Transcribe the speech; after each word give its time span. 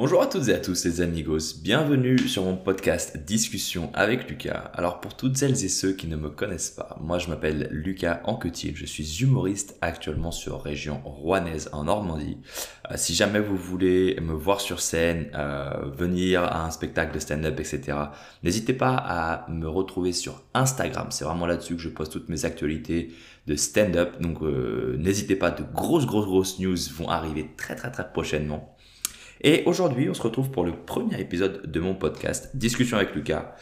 Bonjour 0.00 0.22
à 0.22 0.26
toutes 0.26 0.48
et 0.48 0.54
à 0.54 0.58
tous 0.58 0.86
les 0.86 1.02
amigos, 1.02 1.60
bienvenue 1.62 2.18
sur 2.26 2.42
mon 2.44 2.56
podcast 2.56 3.18
Discussion 3.18 3.90
avec 3.92 4.30
Lucas. 4.30 4.70
Alors 4.72 4.98
pour 4.98 5.14
toutes 5.14 5.36
celles 5.36 5.62
et 5.62 5.68
ceux 5.68 5.92
qui 5.92 6.06
ne 6.06 6.16
me 6.16 6.30
connaissent 6.30 6.70
pas, 6.70 6.96
moi 7.02 7.18
je 7.18 7.28
m'appelle 7.28 7.68
Lucas 7.70 8.22
Anquetil, 8.24 8.74
je 8.74 8.86
suis 8.86 9.20
humoriste 9.20 9.76
actuellement 9.82 10.30
sur 10.30 10.62
région 10.62 11.02
rouennaise 11.04 11.68
en 11.74 11.84
Normandie. 11.84 12.38
Euh, 12.90 12.94
si 12.96 13.14
jamais 13.14 13.40
vous 13.40 13.58
voulez 13.58 14.18
me 14.22 14.32
voir 14.32 14.62
sur 14.62 14.80
scène, 14.80 15.28
euh, 15.34 15.90
venir 15.94 16.44
à 16.44 16.64
un 16.64 16.70
spectacle 16.70 17.12
de 17.12 17.18
stand-up, 17.18 17.60
etc., 17.60 17.98
n'hésitez 18.42 18.72
pas 18.72 18.94
à 18.94 19.50
me 19.50 19.68
retrouver 19.68 20.14
sur 20.14 20.42
Instagram, 20.54 21.08
c'est 21.10 21.26
vraiment 21.26 21.44
là-dessus 21.44 21.76
que 21.76 21.82
je 21.82 21.90
poste 21.90 22.12
toutes 22.12 22.30
mes 22.30 22.46
actualités 22.46 23.12
de 23.46 23.54
stand-up, 23.54 24.18
donc 24.22 24.40
euh, 24.40 24.96
n'hésitez 24.98 25.36
pas, 25.36 25.50
de 25.50 25.62
grosses 25.62 26.06
grosses 26.06 26.24
grosses 26.24 26.58
news 26.58 26.78
vont 26.94 27.10
arriver 27.10 27.50
très 27.58 27.76
très 27.76 27.90
très 27.90 28.10
prochainement. 28.10 28.74
Et 29.42 29.62
aujourd'hui, 29.64 30.10
on 30.10 30.14
se 30.14 30.22
retrouve 30.22 30.50
pour 30.50 30.64
le 30.64 30.72
premier 30.72 31.18
épisode 31.18 31.70
de 31.70 31.80
mon 31.80 31.94
podcast 31.94 32.50
Discussion 32.54 32.98
avec 32.98 33.14
Lucas. 33.14 33.54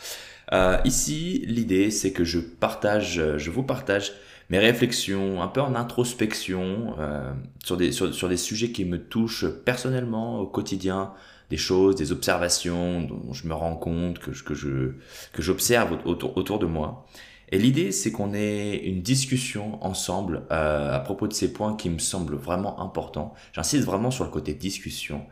Euh, 0.52 0.78
ici, 0.84 1.44
l'idée, 1.46 1.90
c'est 1.90 2.12
que 2.12 2.24
je 2.24 2.40
partage, 2.40 3.18
euh, 3.18 3.38
je 3.38 3.50
vous 3.50 3.62
partage 3.62 4.12
mes 4.50 4.58
réflexions 4.58 5.40
un 5.40 5.46
peu 5.46 5.60
en 5.60 5.74
introspection 5.74 6.94
euh, 6.98 7.32
sur, 7.62 7.76
des, 7.76 7.92
sur, 7.92 8.28
des 8.28 8.36
sujets 8.36 8.72
qui 8.72 8.84
me 8.84 8.98
touchent 8.98 9.46
personnellement 9.46 10.40
au 10.40 10.46
quotidien, 10.46 11.12
des 11.50 11.58
choses, 11.58 11.94
des 11.94 12.10
observations 12.10 13.02
dont 13.02 13.32
je 13.32 13.46
me 13.46 13.54
rends 13.54 13.76
compte, 13.76 14.18
que, 14.18 14.30
que, 14.30 14.54
je, 14.54 14.94
que 15.32 15.42
j'observe 15.42 15.98
autour, 16.04 16.36
autour 16.36 16.58
de 16.58 16.66
moi. 16.66 17.06
Et 17.50 17.58
l'idée, 17.58 17.92
c'est 17.92 18.12
qu'on 18.12 18.34
ait 18.34 18.76
une 18.76 19.00
discussion 19.00 19.82
ensemble 19.84 20.42
euh, 20.50 20.94
à 20.94 21.00
propos 21.00 21.28
de 21.28 21.32
ces 21.32 21.52
points 21.52 21.76
qui 21.76 21.88
me 21.88 21.98
semblent 21.98 22.36
vraiment 22.36 22.80
importants. 22.80 23.32
J'insiste 23.52 23.84
vraiment 23.84 24.10
sur 24.10 24.24
le 24.24 24.30
côté 24.30 24.52
discussion. 24.52 25.24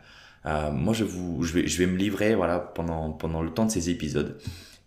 Euh, 0.47 0.71
moi, 0.71 0.93
je, 0.93 1.03
vais, 1.03 1.85
me 1.85 1.97
livrer 1.97 2.35
pendant, 2.73 3.41
le 3.41 3.49
temps 3.49 3.65
de 3.65 3.71
ces 3.71 3.89
épisodes. 3.89 4.39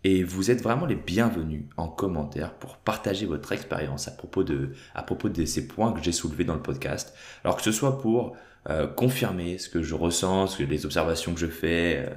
Et 0.03 0.23
vous 0.23 0.49
êtes 0.49 0.63
vraiment 0.63 0.87
les 0.87 0.95
bienvenus 0.95 1.65
en 1.77 1.87
commentaire 1.87 2.55
pour 2.55 2.77
partager 2.77 3.27
votre 3.27 3.51
expérience 3.51 4.07
à 4.07 4.11
propos 4.11 4.43
de, 4.43 5.45
ces 5.45 5.67
points 5.67 5.91
que 5.91 6.01
j'ai 6.01 6.11
soulevés 6.11 6.43
dans 6.43 6.55
le 6.55 6.61
podcast. 6.61 7.13
Alors 7.43 7.57
que 7.57 7.61
ce 7.61 7.71
soit 7.71 7.99
pour 7.99 8.35
euh, 8.69 8.87
confirmer 8.87 9.59
ce 9.59 9.69
que 9.69 9.83
je 9.83 9.93
ressens, 9.93 10.57
les 10.59 10.85
observations 10.87 11.35
que 11.35 11.39
je 11.39 11.45
fais, 11.45 12.09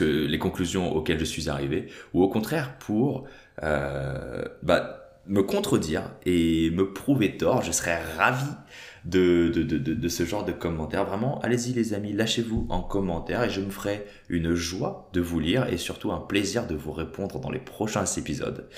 euh, 0.00 0.26
les 0.26 0.38
conclusions 0.40 0.92
auxquelles 0.92 1.20
je 1.20 1.24
suis 1.24 1.48
arrivé, 1.48 1.88
ou 2.12 2.24
au 2.24 2.28
contraire 2.28 2.76
pour 2.78 3.28
bah, 3.62 5.06
me 5.28 5.42
contredire 5.42 6.10
et 6.24 6.70
me 6.70 6.92
prouver 6.92 7.36
tort. 7.36 7.62
Je 7.62 7.70
serais 7.70 8.02
ravi 8.16 8.50
de, 9.06 9.52
de, 9.54 9.62
de, 9.62 9.94
de, 9.94 10.08
ce 10.08 10.24
genre 10.24 10.44
de 10.44 10.52
commentaires. 10.52 11.04
Vraiment, 11.04 11.40
allez-y 11.40 11.72
les 11.72 11.94
amis, 11.94 12.12
lâchez-vous 12.12 12.66
en 12.70 12.80
commentaire 12.80 13.44
et 13.44 13.50
je 13.50 13.60
me 13.60 13.70
ferai 13.70 14.04
une 14.28 14.54
joie 14.54 15.08
de 15.12 15.20
vous 15.20 15.38
lire 15.38 15.68
et 15.72 15.76
surtout 15.76 16.10
un 16.10 16.18
plaisir 16.18 16.66
de 16.66 16.74
vous 16.74 16.92
répondre 16.92 17.38
dans 17.38 17.50
les 17.50 17.60
prochains 17.60 18.04
épisodes. 18.04 18.68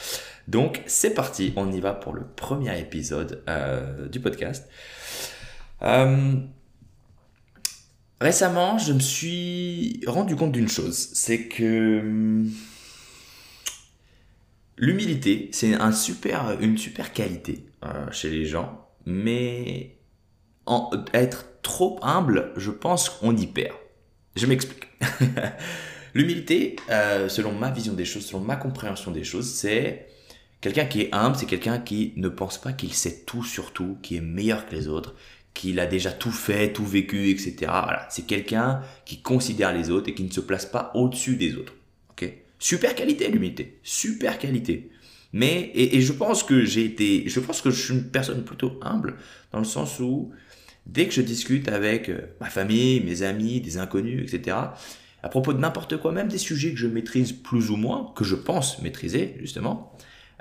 Donc 0.46 0.82
c'est 0.86 1.14
parti, 1.14 1.54
on 1.56 1.72
y 1.72 1.80
va 1.80 1.92
pour 1.92 2.12
le 2.12 2.24
premier 2.24 2.78
épisode 2.78 3.42
euh, 3.48 4.06
du 4.08 4.20
podcast. 4.20 4.68
Euh, 5.82 6.36
récemment, 8.20 8.76
je 8.76 8.92
me 8.92 9.00
suis 9.00 10.02
rendu 10.06 10.36
compte 10.36 10.52
d'une 10.52 10.68
chose, 10.68 11.08
c'est 11.14 11.48
que 11.48 12.00
hum, 12.00 12.50
l'humilité, 14.76 15.48
c'est 15.52 15.72
un 15.72 15.92
super, 15.92 16.58
une 16.60 16.76
super 16.76 17.14
qualité 17.14 17.64
euh, 17.82 18.10
chez 18.10 18.28
les 18.28 18.44
gens, 18.44 18.88
mais 19.06 19.97
être 21.14 21.46
trop 21.62 21.98
humble, 22.02 22.52
je 22.56 22.70
pense 22.70 23.08
qu'on 23.08 23.36
y 23.36 23.46
perd. 23.46 23.74
Je 24.36 24.46
m'explique. 24.46 24.86
L'humilité, 26.14 26.76
euh, 26.90 27.28
selon 27.28 27.52
ma 27.52 27.70
vision 27.70 27.92
des 27.92 28.04
choses, 28.04 28.26
selon 28.26 28.40
ma 28.40 28.56
compréhension 28.56 29.10
des 29.10 29.24
choses, 29.24 29.52
c'est 29.52 30.06
quelqu'un 30.60 30.86
qui 30.86 31.02
est 31.02 31.14
humble, 31.14 31.36
c'est 31.36 31.46
quelqu'un 31.46 31.78
qui 31.78 32.12
ne 32.16 32.28
pense 32.28 32.58
pas 32.58 32.72
qu'il 32.72 32.92
sait 32.92 33.24
tout 33.26 33.44
sur 33.44 33.72
tout, 33.72 33.98
qui 34.02 34.16
est 34.16 34.20
meilleur 34.20 34.66
que 34.66 34.74
les 34.74 34.88
autres, 34.88 35.14
qu'il 35.54 35.80
a 35.80 35.86
déjà 35.86 36.12
tout 36.12 36.30
fait, 36.30 36.72
tout 36.72 36.84
vécu, 36.84 37.30
etc. 37.30 37.56
Voilà. 37.60 38.06
C'est 38.10 38.26
quelqu'un 38.26 38.80
qui 39.04 39.20
considère 39.20 39.72
les 39.72 39.90
autres 39.90 40.08
et 40.08 40.14
qui 40.14 40.24
ne 40.24 40.32
se 40.32 40.40
place 40.40 40.66
pas 40.66 40.90
au-dessus 40.94 41.36
des 41.36 41.56
autres. 41.56 41.74
Ok? 42.10 42.32
Super 42.58 42.94
qualité, 42.94 43.28
l'humilité. 43.28 43.78
Super 43.82 44.38
qualité. 44.38 44.90
Mais, 45.32 45.70
et, 45.74 45.96
et, 45.96 46.00
je 46.00 46.12
pense 46.12 46.42
que 46.42 46.64
j'ai 46.64 46.84
été, 46.84 47.28
je 47.28 47.40
pense 47.40 47.60
que 47.60 47.70
je 47.70 47.82
suis 47.82 47.94
une 47.94 48.08
personne 48.08 48.44
plutôt 48.44 48.80
humble, 48.80 49.16
dans 49.52 49.58
le 49.58 49.66
sens 49.66 50.00
où 50.00 50.32
dès 50.86 51.06
que 51.06 51.12
je 51.12 51.22
discute 51.22 51.68
avec 51.68 52.08
euh, 52.08 52.20
ma 52.40 52.48
famille, 52.48 53.00
mes 53.00 53.22
amis, 53.22 53.60
des 53.60 53.78
inconnus, 53.78 54.22
etc., 54.22 54.56
à 55.22 55.28
propos 55.28 55.52
de 55.52 55.58
n'importe 55.58 55.96
quoi, 55.96 56.12
même 56.12 56.28
des 56.28 56.38
sujets 56.38 56.70
que 56.70 56.78
je 56.78 56.86
maîtrise 56.86 57.32
plus 57.32 57.70
ou 57.70 57.76
moins, 57.76 58.12
que 58.14 58.24
je 58.24 58.36
pense 58.36 58.80
maîtriser, 58.82 59.36
justement, 59.40 59.92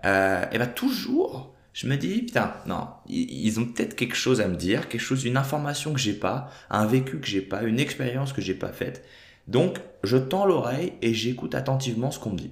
euh, 0.06 0.46
et 0.52 0.60
ben 0.60 0.68
toujours, 0.68 1.56
je 1.74 1.88
me 1.88 1.96
dis, 1.96 2.22
putain, 2.22 2.54
non, 2.68 2.88
ils 3.08 3.60
ont 3.60 3.66
peut-être 3.66 3.96
quelque 3.96 4.16
chose 4.16 4.42
à 4.42 4.48
me 4.48 4.56
dire, 4.56 4.88
quelque 4.88 5.02
chose, 5.02 5.26
une 5.26 5.38
information 5.38 5.94
que 5.94 6.00
j'ai 6.00 6.14
pas, 6.14 6.52
un 6.70 6.86
vécu 6.86 7.20
que 7.20 7.28
j'ai 7.28 7.42
pas, 7.42 7.64
une 7.64 7.80
expérience 7.80 8.34
que 8.34 8.42
j'ai 8.42 8.54
pas 8.54 8.72
faite. 8.72 9.04
Donc, 9.48 9.78
je 10.04 10.18
tends 10.18 10.46
l'oreille 10.46 10.94
et 11.02 11.14
j'écoute 11.14 11.56
attentivement 11.56 12.12
ce 12.12 12.20
qu'on 12.20 12.32
me 12.32 12.38
dit. 12.38 12.52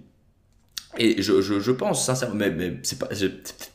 Et 0.98 1.22
je, 1.22 1.42
je, 1.42 1.60
je 1.60 1.72
pense 1.72 2.06
sincèrement, 2.06 2.36
mais, 2.36 2.52
mais 2.52 2.80
c'est 2.84 2.98
pas, 2.98 3.10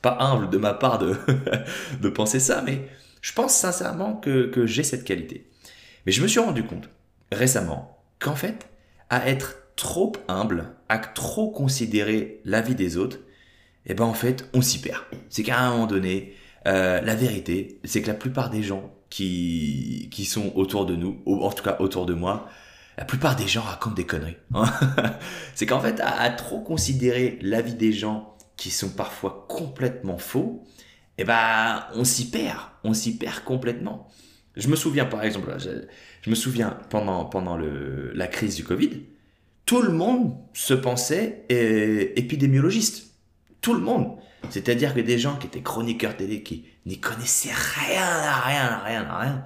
pas 0.03 0.17
humble 0.21 0.51
de 0.51 0.57
ma 0.57 0.73
part 0.73 0.99
de, 0.99 1.15
de 2.01 2.09
penser 2.09 2.41
ça, 2.41 2.63
mais 2.65 2.89
je 3.21 3.33
pense 3.33 3.55
sincèrement 3.55 4.15
que, 4.17 4.47
que 4.47 4.67
j'ai 4.67 4.83
cette 4.83 5.05
qualité. 5.05 5.51
Mais 6.07 6.13
je 6.13 6.23
me 6.23 6.29
suis 6.29 6.41
rendu 6.41 6.65
compte 6.65 6.89
récemment 7.33 8.03
qu'en 8.19 8.35
fait, 8.35 8.69
à 9.09 9.29
être 9.29 9.57
trop 9.77 10.13
humble, 10.29 10.75
à 10.89 10.99
trop 10.99 11.51
considérer 11.51 12.41
la 12.45 12.61
vie 12.61 12.75
des 12.75 12.97
autres, 12.97 13.19
eh 13.87 13.95
ben 13.95 14.05
en 14.05 14.15
fait, 14.15 14.49
on 14.55 14.61
s'y 14.61 14.81
perd. 14.81 15.03
C'est 15.29 15.43
qu'à 15.43 15.59
un 15.59 15.71
moment 15.71 15.87
donné, 15.87 16.35
euh, 16.67 17.01
la 17.01 17.15
vérité, 17.15 17.81
c'est 17.85 18.03
que 18.03 18.09
la 18.09 18.15
plupart 18.15 18.51
des 18.51 18.63
gens 18.63 18.93
qui, 19.09 20.09
qui 20.11 20.25
sont 20.25 20.53
autour 20.55 20.87
de 20.87 20.97
nous, 20.97 21.21
ou 21.27 21.43
en 21.43 21.51
tout 21.51 21.65
cas 21.65 21.77
autour 21.81 22.07
de 22.07 22.15
moi, 22.15 22.49
la 22.99 23.05
plupart 23.05 23.37
des 23.37 23.49
gens 23.49 23.63
racontent 23.63 23.95
des 23.95 24.05
conneries. 24.05 24.37
c'est 25.55 25.67
qu'en 25.67 25.81
fait, 25.81 26.01
à, 26.01 26.21
à, 26.21 26.31
trop 26.31 26.61
considérer 26.61 27.39
la 27.41 27.63
vie 27.63 27.75
des 27.75 27.93
gens 27.93 28.37
qui 28.57 28.71
sont 28.71 28.91
parfois 28.91 29.47
complètement 29.49 30.19
faux, 30.19 30.65
eh 31.17 31.25
ben, 31.25 31.85
on 31.95 32.05
s'y 32.05 32.31
perd, 32.31 32.61
on 32.85 32.95
s'y 32.95 33.17
perd 33.17 33.45
complètement. 33.45 34.09
Je 34.57 34.69
me 34.69 34.77
souviens, 34.77 35.05
par 35.05 35.23
exemple, 35.23 35.55
je, 35.59 36.31
me 36.31 36.35
souviens 36.35 36.79
pendant, 36.91 37.25
pendant 37.25 37.57
le, 37.57 38.13
la 38.15 38.27
crise 38.27 38.57
du 38.57 38.65
Covid, 38.65 39.03
tout 39.65 39.83
le 39.83 39.93
monde 39.93 40.35
se 40.53 40.75
pensait 40.75 41.45
épidémiologiste. 41.49 43.15
Tout 43.61 43.75
le 43.75 43.81
monde. 43.81 44.17
C'est-à-dire 44.49 44.95
que 44.95 45.01
des 45.01 45.19
gens 45.19 45.37
qui 45.37 45.47
étaient 45.47 45.63
chroniqueurs 45.63 46.17
télé, 46.17 46.43
qui 46.43 46.65
n'y 46.87 46.99
connaissaient 46.99 47.53
rien, 47.53 48.41
rien, 48.45 48.79
rien, 48.85 49.19
rien, 49.19 49.45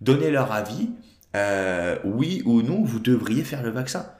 donnaient 0.00 0.30
leur 0.30 0.50
avis, 0.50 0.90
euh, 1.36 1.98
oui 2.04 2.42
ou 2.46 2.62
non, 2.62 2.82
vous 2.82 2.98
devriez 2.98 3.44
faire 3.44 3.62
le 3.62 3.70
vaccin. 3.70 4.10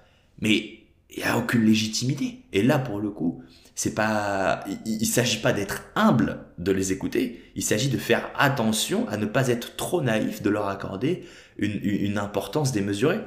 Mais 0.40 0.80
il 1.10 1.18
n'y 1.18 1.24
a 1.24 1.38
aucune 1.38 1.64
légitimité. 1.64 2.42
Et 2.52 2.62
là, 2.62 2.78
pour 2.78 3.00
le 3.00 3.10
coup, 3.10 3.42
c'est 3.80 3.94
pas, 3.94 4.62
il, 4.84 5.06
s'agit 5.06 5.38
pas 5.38 5.54
d'être 5.54 5.84
humble 5.94 6.40
de 6.58 6.70
les 6.70 6.92
écouter. 6.92 7.42
Il 7.56 7.62
s'agit 7.62 7.88
de 7.88 7.96
faire 7.96 8.30
attention 8.36 9.08
à 9.08 9.16
ne 9.16 9.24
pas 9.24 9.48
être 9.48 9.74
trop 9.74 10.02
naïf, 10.02 10.42
de 10.42 10.50
leur 10.50 10.68
accorder 10.68 11.24
une, 11.56 11.80
une 11.82 12.18
importance 12.18 12.72
démesurée. 12.72 13.20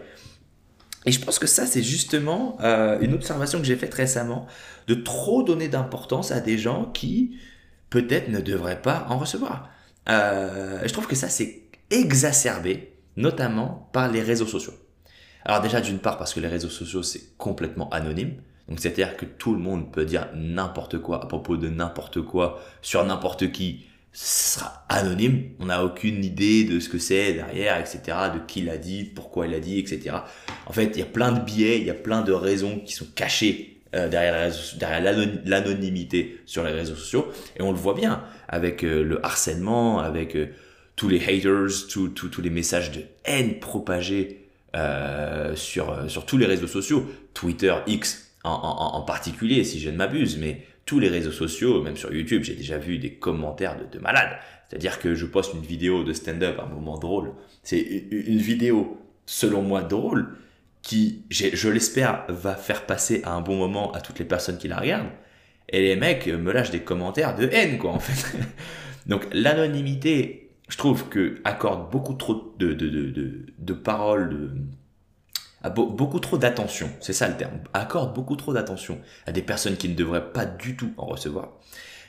Et 1.07 1.11
je 1.11 1.19
pense 1.19 1.39
que 1.39 1.47
ça, 1.47 1.65
c'est 1.65 1.81
justement 1.81 2.55
euh, 2.61 2.99
une 2.99 3.15
observation 3.15 3.57
que 3.57 3.65
j'ai 3.65 3.75
faite 3.75 3.95
récemment, 3.95 4.45
de 4.85 4.93
trop 4.93 5.41
donner 5.41 5.69
d'importance 5.69 6.31
à 6.31 6.39
des 6.39 6.59
gens 6.59 6.85
qui 6.85 7.35
peut-être 7.89 8.29
ne 8.29 8.39
devraient 8.39 8.83
pas 8.83 9.07
en 9.09 9.17
recevoir. 9.17 9.71
Euh, 10.07 10.81
je 10.85 10.93
trouve 10.93 11.07
que 11.07 11.15
ça, 11.15 11.29
c'est 11.29 11.63
exacerbé, 11.89 12.93
notamment 13.17 13.89
par 13.91 14.07
les 14.07 14.21
réseaux 14.21 14.45
sociaux. 14.45 14.75
Alors 15.45 15.61
déjà, 15.61 15.81
d'une 15.81 15.97
part, 15.97 16.19
parce 16.19 16.31
que 16.31 16.39
les 16.39 16.47
réseaux 16.47 16.69
sociaux, 16.69 17.01
c'est 17.01 17.35
complètement 17.39 17.89
anonyme. 17.89 18.35
Donc 18.73 18.79
c'est-à-dire 18.79 19.17
que 19.17 19.25
tout 19.25 19.53
le 19.53 19.59
monde 19.59 19.91
peut 19.91 20.03
dire 20.03 20.29
n'importe 20.33 20.97
quoi 20.97 21.21
à 21.23 21.27
propos 21.27 21.57
de 21.57 21.69
n'importe 21.69 22.23
quoi 22.23 22.59
sur 22.81 23.05
n'importe 23.05 23.51
qui. 23.51 23.85
Ce 24.13 24.57
sera 24.57 24.83
anonyme. 24.89 25.43
On 25.59 25.67
n'a 25.67 25.85
aucune 25.85 26.25
idée 26.25 26.63
de 26.63 26.79
ce 26.79 26.89
que 26.89 26.97
c'est 26.97 27.33
derrière, 27.33 27.79
etc. 27.79 28.01
De 28.33 28.39
qui 28.47 28.63
l'a 28.63 28.77
dit, 28.77 29.03
pourquoi 29.03 29.45
il 29.45 29.51
l'a 29.51 29.59
dit, 29.59 29.77
etc. 29.77 30.15
En 30.65 30.73
fait, 30.73 30.89
il 30.95 30.97
y 30.97 31.01
a 31.03 31.05
plein 31.05 31.31
de 31.33 31.41
biais, 31.41 31.81
il 31.81 31.85
y 31.85 31.91
a 31.91 31.93
plein 31.93 32.23
de 32.23 32.31
raisons 32.31 32.79
qui 32.79 32.93
sont 32.93 33.05
cachées 33.13 33.79
euh, 33.93 34.09
derrière, 34.09 34.51
l'anonymité 35.45 36.39
sur 36.47 36.63
les 36.63 36.71
réseaux 36.71 36.95
sociaux. 36.95 37.27
Et 37.55 37.61
on 37.61 37.71
le 37.71 37.77
voit 37.77 37.93
bien 37.93 38.23
avec 38.47 38.83
euh, 38.83 39.03
le 39.03 39.23
harcèlement, 39.23 39.99
avec 39.99 40.35
euh, 40.35 40.47
tous 40.95 41.09
les 41.09 41.23
haters, 41.23 41.69
tous 41.91 42.41
les 42.41 42.49
messages 42.49 42.89
de 42.89 43.01
haine 43.23 43.59
propagés 43.59 44.39
sur, 45.53 46.09
sur 46.09 46.25
tous 46.25 46.39
les 46.39 46.47
réseaux 46.47 46.65
sociaux, 46.65 47.07
Twitter, 47.35 47.75
X, 47.85 48.32
en, 48.43 49.01
particulier, 49.03 49.63
si 49.63 49.79
je 49.79 49.89
ne 49.89 49.95
m'abuse, 49.95 50.37
mais 50.37 50.65
tous 50.85 50.99
les 50.99 51.07
réseaux 51.07 51.31
sociaux, 51.31 51.81
même 51.81 51.95
sur 51.95 52.13
YouTube, 52.13 52.43
j'ai 52.43 52.55
déjà 52.55 52.77
vu 52.77 52.97
des 52.97 53.13
commentaires 53.13 53.77
de, 53.77 53.85
de 53.85 54.01
malades. 54.01 54.37
C'est-à-dire 54.67 54.99
que 54.99 55.15
je 55.15 55.25
poste 55.25 55.53
une 55.53 55.61
vidéo 55.61 56.03
de 56.03 56.13
stand-up, 56.13 56.59
un 56.59 56.67
moment 56.67 56.97
drôle. 56.97 57.33
C'est 57.61 57.79
une 57.79 58.39
vidéo 58.39 58.97
selon 59.25 59.61
moi, 59.61 59.81
drôle, 59.81 60.35
qui, 60.81 61.23
je 61.29 61.69
l'espère, 61.69 62.25
va 62.27 62.55
faire 62.55 62.85
passer 62.85 63.21
à 63.23 63.33
un 63.33 63.41
bon 63.41 63.55
moment 63.55 63.91
à 63.93 64.01
toutes 64.01 64.19
les 64.19 64.25
personnes 64.25 64.57
qui 64.57 64.67
la 64.67 64.79
regardent. 64.79 65.11
Et 65.69 65.81
les 65.81 65.95
mecs 65.95 66.27
me 66.27 66.51
lâchent 66.51 66.71
des 66.71 66.81
commentaires 66.81 67.35
de 67.35 67.47
haine, 67.51 67.77
quoi, 67.77 67.91
en 67.91 67.99
fait. 67.99 68.37
Donc 69.07 69.27
l'anonymité, 69.31 70.51
je 70.67 70.77
trouve 70.77 71.07
que 71.09 71.39
accorde 71.45 71.91
beaucoup 71.91 72.13
trop 72.13 72.53
de, 72.59 72.73
de, 72.73 72.89
de, 72.89 73.45
de, 73.57 73.73
paroles, 73.73 74.51
beaucoup 75.69 76.19
trop 76.19 76.37
d'attention, 76.37 76.89
c'est 76.99 77.13
ça 77.13 77.27
le 77.27 77.37
terme, 77.37 77.59
accorde 77.73 78.13
beaucoup 78.13 78.35
trop 78.35 78.53
d'attention 78.53 78.99
à 79.25 79.31
des 79.31 79.41
personnes 79.41 79.77
qui 79.77 79.89
ne 79.89 79.95
devraient 79.95 80.31
pas 80.31 80.45
du 80.45 80.75
tout 80.75 80.93
en 80.97 81.05
recevoir. 81.05 81.53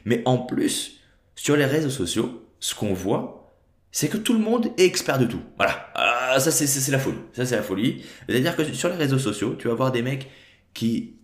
Mais 0.05 0.23
en 0.25 0.39
plus, 0.39 1.01
sur 1.37 1.57
les 1.57 1.65
réseaux 1.65 1.91
sociaux, 1.91 2.47
ce 2.61 2.75
qu'on 2.75 2.95
voit, 2.95 3.53
c'est 3.93 4.09
que 4.09 4.17
tout 4.17 4.33
le 4.33 4.41
monde 4.41 4.71
est 4.77 4.85
expert 4.85 5.19
de 5.19 5.27
tout. 5.27 5.41
Voilà, 5.57 5.87
ah, 5.95 6.41
ça 6.41 6.51
c'est 6.51 6.91
la 6.91 6.99
folie, 6.99 7.19
ça 7.33 7.47
c'est 7.47 7.57
la 7.57 7.63
folie. 7.63 8.05
C'est-à-dire 8.29 8.57
que 8.57 8.65
sur 8.73 8.89
les 8.89 8.97
réseaux 8.97 9.21
sociaux, 9.21 9.55
tu 9.57 9.69
vas 9.69 9.75
voir 9.75 9.93
des 9.93 10.03
mecs 10.03 10.29
qui 10.75 11.17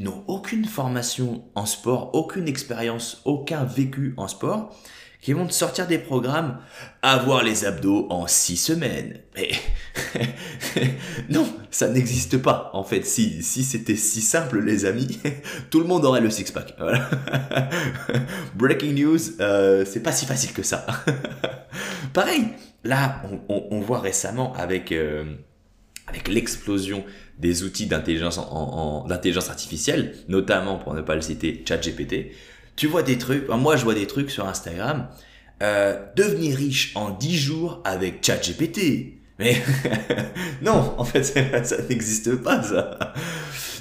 n'ont 0.00 0.24
aucune 0.26 0.66
formation 0.66 1.44
en 1.54 1.64
sport, 1.64 2.10
aucune 2.14 2.46
expérience, 2.46 3.22
aucun 3.24 3.64
vécu 3.64 4.14
en 4.16 4.28
sport, 4.28 4.76
qui 5.20 5.32
vont 5.32 5.46
te 5.46 5.52
sortir 5.52 5.86
des 5.86 5.98
programmes 5.98 6.58
avoir 7.02 7.42
les 7.42 7.64
abdos 7.64 8.06
en 8.10 8.26
six 8.26 8.56
semaines. 8.56 9.20
Mais 9.34 9.50
non, 11.30 11.46
ça 11.70 11.88
n'existe 11.88 12.38
pas. 12.38 12.70
En 12.72 12.84
fait, 12.84 13.04
si, 13.04 13.42
si 13.42 13.64
c'était 13.64 13.96
si 13.96 14.20
simple, 14.20 14.60
les 14.60 14.84
amis, 14.84 15.18
tout 15.70 15.80
le 15.80 15.86
monde 15.86 16.04
aurait 16.04 16.20
le 16.20 16.30
six-pack. 16.30 16.76
Breaking 18.54 18.92
news, 18.92 19.18
euh, 19.40 19.84
c'est 19.84 20.02
pas 20.02 20.12
si 20.12 20.26
facile 20.26 20.52
que 20.52 20.62
ça. 20.62 20.86
Pareil, 22.12 22.48
là, 22.84 23.22
on, 23.48 23.80
voit 23.80 24.00
récemment 24.00 24.52
avec, 24.54 24.92
euh, 24.92 25.24
avec 26.06 26.28
l'explosion 26.28 27.04
des 27.38 27.62
outils 27.62 27.86
d'intelligence 27.86 28.38
en, 28.38 29.06
artificielle, 29.08 30.14
notamment 30.28 30.76
pour 30.76 30.94
ne 30.94 31.00
pas 31.00 31.14
le 31.14 31.20
citer, 31.20 31.64
ChatGPT, 31.66 32.32
tu 32.76 32.86
vois 32.86 33.02
des 33.02 33.18
trucs, 33.18 33.48
moi 33.48 33.76
je 33.76 33.84
vois 33.84 33.94
des 33.94 34.06
trucs 34.06 34.30
sur 34.30 34.46
Instagram, 34.46 35.08
euh, 35.62 36.02
devenir 36.16 36.56
riche 36.56 36.92
en 36.94 37.10
10 37.10 37.36
jours 37.36 37.82
avec 37.84 38.24
ChatGPT. 38.24 39.19
Mais 39.40 39.56
non, 40.62 40.94
en 40.98 41.04
fait, 41.04 41.24
ça, 41.24 41.76
n'existe 41.88 42.36
pas, 42.36 42.62
ça. 42.62 43.14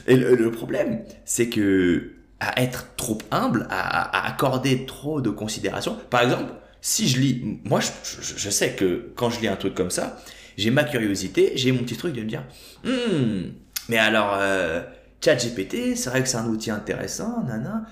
Et 0.07 0.15
le, 0.15 0.49
problème, 0.49 1.03
c'est 1.25 1.49
que 1.49 2.13
à 2.39 2.61
être 2.61 2.95
trop 2.95 3.17
humble, 3.31 3.67
à, 3.69 4.27
accorder 4.27 4.85
trop 4.85 5.21
de 5.21 5.29
considération. 5.29 5.97
Par 6.09 6.21
exemple, 6.21 6.53
si 6.81 7.09
je 7.09 7.19
lis, 7.19 7.59
moi, 7.65 7.81
je, 7.81 8.49
sais 8.49 8.71
que 8.71 9.11
quand 9.15 9.29
je 9.29 9.41
lis 9.41 9.49
un 9.49 9.57
truc 9.57 9.75
comme 9.75 9.91
ça, 9.91 10.17
j'ai 10.57 10.71
ma 10.71 10.85
curiosité, 10.85 11.51
j'ai 11.55 11.73
mon 11.73 11.79
petit 11.79 11.97
truc 11.97 12.13
de 12.15 12.21
me 12.21 12.27
dire, 12.27 12.43
hmm, 12.85 13.51
mais 13.89 13.97
alors, 13.97 14.35
euh, 14.39 14.81
ChatGPT, 15.23 15.97
c'est 15.97 16.09
vrai 16.09 16.23
que 16.23 16.29
c'est 16.29 16.37
un 16.37 16.47
outil 16.47 16.71
intéressant, 16.71 17.43
nana 17.43 17.83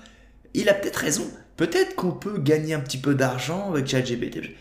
il 0.54 0.68
a 0.68 0.74
peut-être 0.74 0.96
raison. 0.96 1.30
Peut-être 1.56 1.94
qu'on 1.94 2.12
peut 2.12 2.38
gagner 2.38 2.74
un 2.74 2.80
petit 2.80 2.98
peu 2.98 3.14
d'argent 3.14 3.70
avec 3.70 3.86
ChatGPT. 3.86 4.54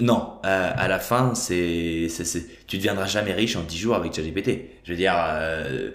Non, 0.00 0.38
euh, 0.44 0.72
à 0.76 0.86
la 0.86 1.00
fin, 1.00 1.34
c'est, 1.34 2.06
tu 2.66 2.76
ne 2.76 2.80
deviendras 2.80 3.06
jamais 3.06 3.32
riche 3.32 3.56
en 3.56 3.62
10 3.62 3.76
jours 3.76 3.94
avec 3.96 4.14
ChatGPT. 4.14 4.70
Je 4.84 4.92
veux 4.92 4.96
dire, 4.96 5.14
euh, 5.16 5.90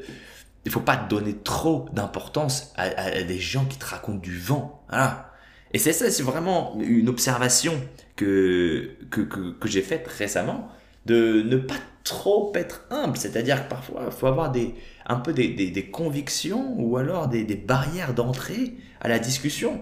il 0.66 0.72
faut 0.72 0.82
pas 0.82 0.98
donner 0.98 1.38
trop 1.38 1.88
d'importance 1.94 2.74
à, 2.76 3.24
des 3.24 3.40
gens 3.40 3.66
qui 3.66 3.78
te 3.78 3.86
racontent 3.86 4.20
du 4.20 4.38
vent. 4.38 4.84
Voilà. 4.90 5.32
Et 5.72 5.80
c'est 5.80 5.94
ça, 5.94 6.12
c'est 6.12 6.24
vraiment 6.24 6.78
une 6.82 7.08
observation 7.08 7.74
que, 8.16 8.92
que, 9.10 9.22
que, 9.22 9.68
j'ai 9.68 9.82
faite 9.82 10.08
récemment, 10.08 10.70
de 11.06 11.42
ne 11.42 11.56
pas 11.56 11.80
trop 12.04 12.52
être 12.56 12.86
humble. 12.92 13.18
C'est-à-dire 13.18 13.64
que 13.64 13.70
parfois, 13.70 14.04
il 14.06 14.12
faut 14.12 14.28
avoir 14.28 14.52
des, 14.52 14.76
un 15.06 15.16
peu 15.16 15.34
des, 15.34 15.48
des, 15.50 15.86
convictions 15.90 16.76
ou 16.78 16.98
alors 16.98 17.30
des, 17.30 17.44
des 17.46 17.56
barrières 17.56 18.14
d'entrée 18.14 18.76
à 19.00 19.08
la 19.08 19.18
discussion. 19.18 19.82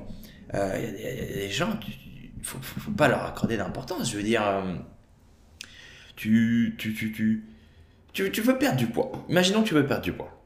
Il 0.53 0.59
euh, 0.59 0.79
y, 0.79 1.07
a 1.07 1.35
des 1.47 1.50
gens, 1.50 1.77
il 1.88 2.10
ne 2.41 2.45
faut, 2.45 2.59
faut, 2.61 2.91
pas 2.91 3.07
leur 3.07 3.23
accorder 3.25 3.57
d'importance. 3.57 4.11
Je 4.11 4.17
veux 4.17 4.23
dire, 4.23 4.45
euh, 4.45 4.75
tu, 6.15 6.75
tu, 6.77 6.93
tu, 6.93 7.11
tu, 8.13 8.31
tu, 8.31 8.41
veux 8.41 8.57
perdre 8.57 8.77
du 8.77 8.88
poids. 8.88 9.11
Imaginons 9.29 9.63
que 9.63 9.69
tu 9.69 9.73
veux 9.73 9.85
perdre 9.85 10.03
du 10.03 10.13
poids. 10.13 10.38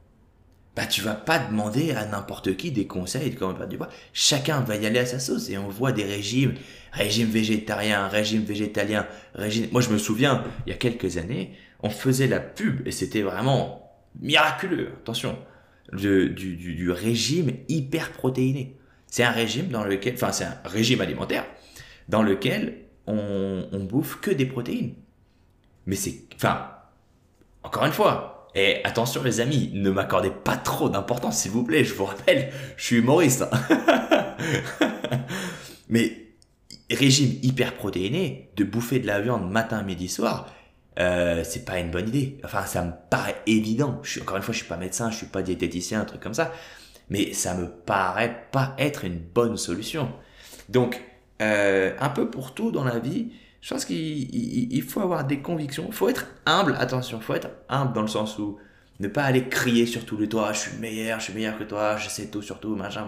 Bah, 0.75 0.85
tu 0.85 1.01
vas 1.01 1.15
pas 1.15 1.39
demander 1.39 1.91
à 1.91 2.05
n'importe 2.05 2.57
qui 2.57 2.71
des 2.71 2.85
conseils 2.85 3.29
de 3.29 3.35
comment 3.35 3.53
perdre 3.53 3.69
du 3.69 3.77
poids. 3.77 3.89
Chacun 4.13 4.59
va 4.59 4.75
y 4.75 4.85
aller 4.85 4.99
à 4.99 5.05
sa 5.05 5.19
sauce 5.19 5.49
et 5.49 5.57
on 5.57 5.69
voit 5.69 5.93
des 5.93 6.03
régimes, 6.03 6.53
régime 6.91 7.29
végétarien, 7.29 8.07
régime 8.07 8.43
végétalien, 8.43 9.07
régime. 9.33 9.67
Moi, 9.71 9.81
je 9.81 9.89
me 9.89 9.97
souviens, 9.97 10.43
il 10.65 10.71
y 10.71 10.73
a 10.73 10.77
quelques 10.77 11.17
années, 11.17 11.53
on 11.81 11.89
faisait 11.89 12.27
la 12.27 12.41
pub 12.41 12.85
et 12.85 12.91
c'était 12.91 13.21
vraiment 13.21 13.85
miraculeux, 14.19 14.91
attention, 15.01 15.37
du, 15.93 16.29
du, 16.31 16.91
régime 16.91 17.51
hyper 17.67 18.11
protéiné. 18.11 18.77
C'est 19.07 19.23
un 19.23 19.31
régime 19.31 19.69
dans 19.69 19.83
lequel, 19.83 20.15
enfin 20.15 20.31
c'est 20.31 20.45
un 20.45 20.57
régime 20.65 21.01
alimentaire 21.01 21.45
dans 22.09 22.23
lequel 22.23 22.85
on, 23.07 23.67
bouffe 23.89 24.19
que 24.19 24.31
des 24.31 24.45
protéines. 24.45 24.93
Mais 25.85 25.95
c'est, 25.95 26.23
enfin, 26.35 26.71
encore 27.63 27.85
une 27.85 27.91
fois, 27.91 28.49
et 28.55 28.83
attention 28.83 29.21
les 29.21 29.41
amis, 29.41 29.69
ne 29.73 29.89
m'accordez 29.89 30.31
pas 30.31 30.57
trop 30.57 30.89
d'importance 30.89 31.39
s'il 31.39 31.51
vous 31.51 31.63
plaît, 31.63 31.83
je 31.83 31.93
vous 31.93 32.05
rappelle, 32.05 32.51
je 32.77 32.83
suis 32.83 32.95
humoriste. 32.97 33.43
Hein. 33.51 34.37
Mais 35.89 36.25
régime 36.89 37.37
hyper 37.43 37.75
protéiné, 37.75 38.51
de 38.55 38.63
bouffer 38.63 38.99
de 38.99 39.07
la 39.07 39.19
viande 39.21 39.51
matin, 39.51 39.83
midi, 39.83 40.07
soir, 40.07 40.47
euh, 40.99 41.43
c'est 41.43 41.65
pas 41.65 41.79
une 41.79 41.91
bonne 41.91 42.07
idée. 42.07 42.39
Enfin, 42.43 42.65
ça 42.65 42.83
me 42.83 42.91
paraît 43.09 43.35
évident. 43.45 44.01
Encore 44.21 44.37
une 44.37 44.43
fois, 44.43 44.53
je 44.53 44.59
suis 44.59 44.67
pas 44.67 44.77
médecin, 44.77 45.11
je 45.11 45.17
suis 45.17 45.25
pas 45.25 45.41
diététicien, 45.41 46.01
un 46.01 46.05
truc 46.05 46.21
comme 46.21 46.33
ça. 46.33 46.53
Mais 47.09 47.33
ça 47.33 47.53
me 47.53 47.69
paraît 47.69 48.47
pas 48.51 48.75
être 48.77 49.05
une 49.05 49.19
bonne 49.19 49.57
solution. 49.57 50.11
Donc, 50.69 51.01
euh, 51.41 51.93
un 51.99 52.09
peu 52.09 52.29
pour 52.29 52.53
tout 52.53 52.71
dans 52.71 52.83
la 52.83 52.99
vie, 52.99 53.31
je 53.61 53.73
pense 53.73 53.85
qu'il 53.85 54.83
faut 54.83 55.01
avoir 55.01 55.25
des 55.25 55.39
convictions. 55.39 55.85
Il 55.87 55.93
faut 55.93 56.09
être 56.09 56.27
humble, 56.45 56.75
attention, 56.79 57.17
il 57.19 57.23
faut 57.23 57.33
être 57.33 57.49
humble 57.69 57.93
dans 57.93 58.01
le 58.01 58.07
sens 58.07 58.37
où 58.37 58.57
ne 58.99 59.07
pas 59.07 59.23
aller 59.23 59.49
crier 59.49 59.85
sur 59.85 60.05
tous 60.05 60.17
les 60.17 60.29
toits, 60.29 60.53
je 60.53 60.59
suis 60.59 60.77
meilleur, 60.77 61.19
je 61.19 61.25
suis 61.25 61.33
meilleur 61.33 61.57
que 61.57 61.63
toi, 61.63 61.97
je 61.97 62.07
sais 62.09 62.27
tout 62.27 62.41
sur 62.41 62.59
tout, 62.59 62.75
machin. 62.75 63.07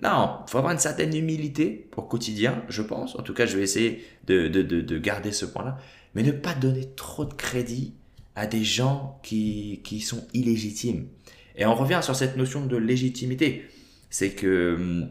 Non, 0.00 0.38
il 0.46 0.50
faut 0.50 0.58
avoir 0.58 0.72
une 0.72 0.78
certaine 0.78 1.14
humilité 1.14 1.90
au 1.96 2.02
quotidien, 2.02 2.62
je 2.68 2.82
pense. 2.82 3.16
En 3.16 3.22
tout 3.22 3.34
cas, 3.34 3.46
je 3.46 3.56
vais 3.56 3.64
essayer 3.64 4.06
de, 4.26 4.46
de, 4.46 4.62
de, 4.62 4.80
de 4.80 4.98
garder 4.98 5.32
ce 5.32 5.44
point-là 5.44 5.76
mais 6.14 6.22
ne 6.22 6.32
pas 6.32 6.54
donner 6.54 6.88
trop 6.96 7.24
de 7.24 7.34
crédit 7.34 7.94
à 8.34 8.46
des 8.46 8.64
gens 8.64 9.20
qui, 9.22 9.80
qui 9.84 10.00
sont 10.00 10.26
illégitimes. 10.32 11.08
Et 11.56 11.66
on 11.66 11.74
revient 11.74 12.00
sur 12.02 12.14
cette 12.14 12.36
notion 12.36 12.66
de 12.66 12.76
légitimité. 12.76 13.64
C'est 14.10 14.30
que 14.30 14.74
hum, 14.74 15.10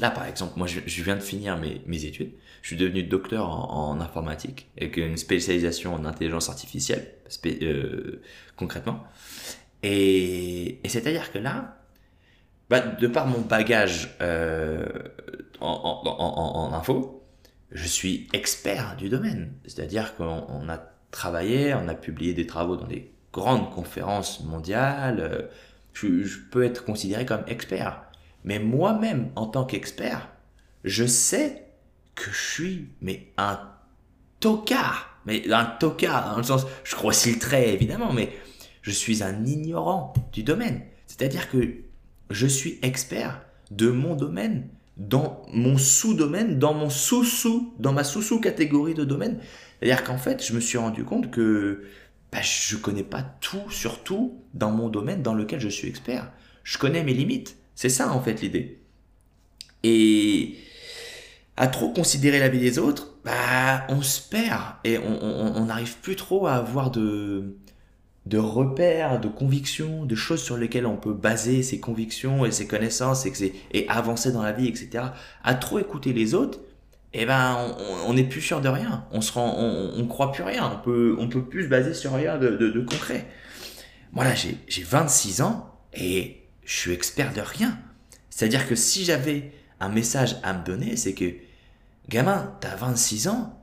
là, 0.00 0.10
par 0.10 0.26
exemple, 0.26 0.54
moi, 0.56 0.66
je, 0.66 1.02
viens 1.02 1.16
de 1.16 1.20
finir 1.20 1.58
mes, 1.58 2.04
études. 2.04 2.32
Je 2.62 2.68
suis 2.68 2.76
devenu 2.76 3.02
docteur 3.02 3.48
en, 3.48 4.00
informatique 4.00 4.70
avec 4.76 4.96
une 4.96 5.16
spécialisation 5.16 5.94
en 5.94 6.04
intelligence 6.04 6.48
artificielle, 6.48 7.14
euh, 7.46 8.22
concrètement. 8.56 9.04
Et, 9.82 10.80
c'est-à-dire 10.86 11.32
que 11.32 11.38
là, 11.38 11.78
bah, 12.68 12.80
de 12.80 13.06
par 13.06 13.26
mon 13.26 13.40
bagage 13.40 14.16
euh, 14.20 14.86
en, 15.60 16.70
info, 16.72 17.24
je 17.70 17.86
suis 17.86 18.28
expert 18.32 18.96
du 18.96 19.08
domaine. 19.08 19.52
C'est-à-dire 19.66 20.16
qu'on 20.16 20.68
a 20.68 20.78
travaillé, 21.10 21.74
on 21.74 21.88
a 21.88 21.94
publié 21.94 22.34
des 22.34 22.46
travaux 22.46 22.76
dans 22.76 22.86
des 22.86 23.12
grandes 23.32 23.70
conférences 23.70 24.42
mondiales. 24.44 25.20
Euh, 25.20 25.42
je, 25.92 26.38
peux 26.50 26.64
être 26.64 26.84
considéré 26.84 27.24
comme 27.24 27.44
expert. 27.46 28.02
Mais 28.44 28.58
moi-même, 28.58 29.30
en 29.36 29.46
tant 29.46 29.64
qu'expert, 29.64 30.28
je 30.84 31.04
sais 31.04 31.64
que 32.14 32.30
je 32.30 32.52
suis 32.52 32.88
mais 33.00 33.32
un 33.36 33.60
tocard. 34.40 35.20
Mais 35.26 35.50
un 35.52 35.64
tocard, 35.64 36.30
dans 36.30 36.38
le 36.38 36.44
sens, 36.44 36.66
je 36.84 36.94
grossis 36.94 37.32
le 37.32 37.38
trait 37.38 37.74
évidemment, 37.74 38.12
mais 38.12 38.32
je 38.82 38.92
suis 38.92 39.22
un 39.22 39.44
ignorant 39.44 40.12
du 40.32 40.42
domaine. 40.42 40.82
C'est-à-dire 41.06 41.50
que 41.50 41.74
je 42.30 42.46
suis 42.46 42.78
expert 42.82 43.42
de 43.70 43.90
mon 43.90 44.14
domaine 44.14 44.68
dans 44.96 45.42
mon 45.52 45.76
sous-domaine, 45.76 46.58
dans 46.58 46.72
mon 46.72 46.88
sous-sous, 46.88 47.74
dans 47.78 47.92
ma 47.92 48.04
sous-sous-catégorie 48.04 48.94
de 48.94 49.04
domaine. 49.04 49.40
C'est-à-dire 49.78 50.04
qu'en 50.04 50.18
fait, 50.18 50.44
je 50.44 50.54
me 50.54 50.60
suis 50.60 50.78
rendu 50.78 51.04
compte 51.04 51.30
que 51.30 51.84
bah, 52.32 52.40
je 52.42 52.76
connais 52.76 53.02
pas 53.02 53.22
tout 53.22 53.70
sur 53.70 54.02
tout 54.02 54.40
dans 54.54 54.70
mon 54.70 54.88
domaine 54.88 55.22
dans 55.22 55.34
lequel 55.34 55.60
je 55.60 55.68
suis 55.68 55.88
expert. 55.88 56.32
Je 56.64 56.78
connais 56.78 57.04
mes 57.04 57.14
limites. 57.14 57.56
C'est 57.76 57.88
ça 57.88 58.10
en 58.12 58.20
fait 58.20 58.42
l'idée. 58.42 58.80
Et 59.84 60.56
à 61.56 61.68
trop 61.68 61.92
considérer 61.92 62.40
la 62.40 62.48
vie 62.48 62.58
des 62.58 62.80
autres, 62.80 63.14
bah, 63.24 63.86
on 63.88 64.02
se 64.02 64.20
perd 64.28 64.62
et 64.82 64.98
on 64.98 65.64
n'arrive 65.66 65.98
plus 65.98 66.16
trop 66.16 66.46
à 66.48 66.54
avoir 66.54 66.90
de, 66.90 67.56
de 68.26 68.38
repères, 68.38 69.20
de 69.20 69.28
convictions, 69.28 70.04
de 70.04 70.14
choses 70.16 70.42
sur 70.42 70.56
lesquelles 70.56 70.86
on 70.86 70.96
peut 70.96 71.12
baser 71.12 71.62
ses 71.62 71.78
convictions 71.78 72.44
et 72.44 72.50
ses 72.50 72.66
connaissances 72.66 73.24
et, 73.24 73.54
et 73.72 73.88
avancer 73.88 74.32
dans 74.32 74.42
la 74.42 74.52
vie, 74.52 74.66
etc. 74.66 75.04
À 75.44 75.54
trop 75.54 75.78
écouter 75.78 76.12
les 76.12 76.34
autres, 76.34 76.58
eh 77.12 77.24
ben, 77.24 77.56
on 78.06 78.12
n'est 78.14 78.24
plus 78.24 78.40
sûr 78.40 78.60
de 78.60 78.68
rien. 78.68 79.06
On 79.12 79.20
se 79.20 79.32
rend, 79.32 79.54
on, 79.56 80.06
croit 80.06 80.32
plus 80.32 80.42
rien. 80.42 80.70
On 80.74 80.84
peut, 80.84 81.16
on 81.18 81.28
peut 81.28 81.44
plus 81.44 81.64
se 81.64 81.68
baser 81.68 81.94
sur 81.94 82.12
rien 82.12 82.36
de, 82.36 82.48
de, 82.48 82.68
de 82.68 82.80
concret. 82.80 83.26
Moi 84.12 84.24
là, 84.24 84.34
j'ai 84.34 84.82
26 84.82 85.40
ans 85.42 85.72
et 85.94 86.45
je 86.66 86.76
suis 86.76 86.92
expert 86.92 87.32
de 87.32 87.40
rien. 87.40 87.78
C'est-à-dire 88.28 88.68
que 88.68 88.74
si 88.74 89.04
j'avais 89.04 89.52
un 89.80 89.88
message 89.88 90.36
à 90.42 90.52
me 90.52 90.64
donner, 90.64 90.96
c'est 90.96 91.14
que, 91.14 91.32
gamin, 92.08 92.54
t'as 92.60 92.76
26 92.76 93.28
ans, 93.28 93.58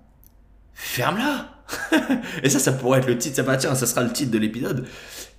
ferme-la. 0.73 1.49
et 2.43 2.49
ça, 2.49 2.59
ça 2.59 2.73
pourrait 2.73 2.99
être 2.99 3.07
le 3.07 3.17
titre, 3.17 3.35
ça 3.35 3.43
va, 3.43 3.57
tiens, 3.57 3.75
ça 3.75 3.85
sera 3.85 4.03
le 4.03 4.11
titre 4.11 4.31
de 4.31 4.37
l'épisode. 4.37 4.87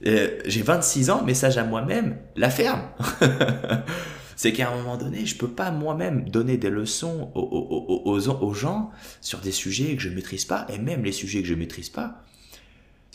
Euh, 0.06 0.38
j'ai 0.46 0.62
26 0.62 1.10
ans, 1.10 1.24
message 1.24 1.58
à 1.58 1.64
moi-même, 1.64 2.18
la 2.36 2.50
ferme. 2.50 2.82
c'est 4.36 4.52
qu'à 4.52 4.70
un 4.70 4.76
moment 4.76 4.96
donné, 4.96 5.24
je 5.26 5.36
peux 5.36 5.48
pas 5.48 5.70
moi-même 5.70 6.28
donner 6.28 6.56
des 6.56 6.70
leçons 6.70 7.30
aux, 7.34 8.02
aux, 8.04 8.28
aux, 8.28 8.54
gens 8.54 8.90
sur 9.20 9.40
des 9.40 9.52
sujets 9.52 9.96
que 9.96 10.02
je 10.02 10.10
maîtrise 10.10 10.44
pas, 10.44 10.66
et 10.68 10.78
même 10.78 11.04
les 11.04 11.12
sujets 11.12 11.40
que 11.40 11.48
je 11.48 11.54
maîtrise 11.54 11.88
pas. 11.88 12.22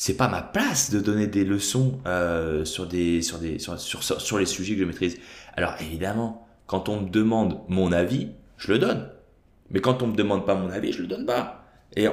C'est 0.01 0.15
pas 0.15 0.29
ma 0.29 0.41
place 0.41 0.91
de 0.91 1.01
donner 1.01 1.27
des 1.27 1.43
leçons 1.43 1.99
euh, 2.07 2.63
sur, 2.63 2.87
les 2.87 3.21
sujets 3.21 4.75
que 4.75 4.79
je 4.79 4.85
maîtrise. 4.85 5.17
Alors 5.57 5.73
évidemment, 5.81 6.47
quand 6.67 6.87
on 6.87 7.01
me 7.01 7.09
demande 7.09 7.59
mon 7.67 7.91
avis, 7.91 8.29
je 8.55 8.71
le 8.71 8.79
donne. 8.79 9.09
Mais 9.71 9.81
quand 9.81 10.01
on 10.01 10.07
me 10.07 10.15
demande 10.15 10.45
pas 10.45 10.55
mon 10.55 10.69
avis, 10.69 10.93
je 10.93 11.01
le 11.01 11.07
donne 11.09 11.25
pas. 11.25 11.65
Et 11.97 12.07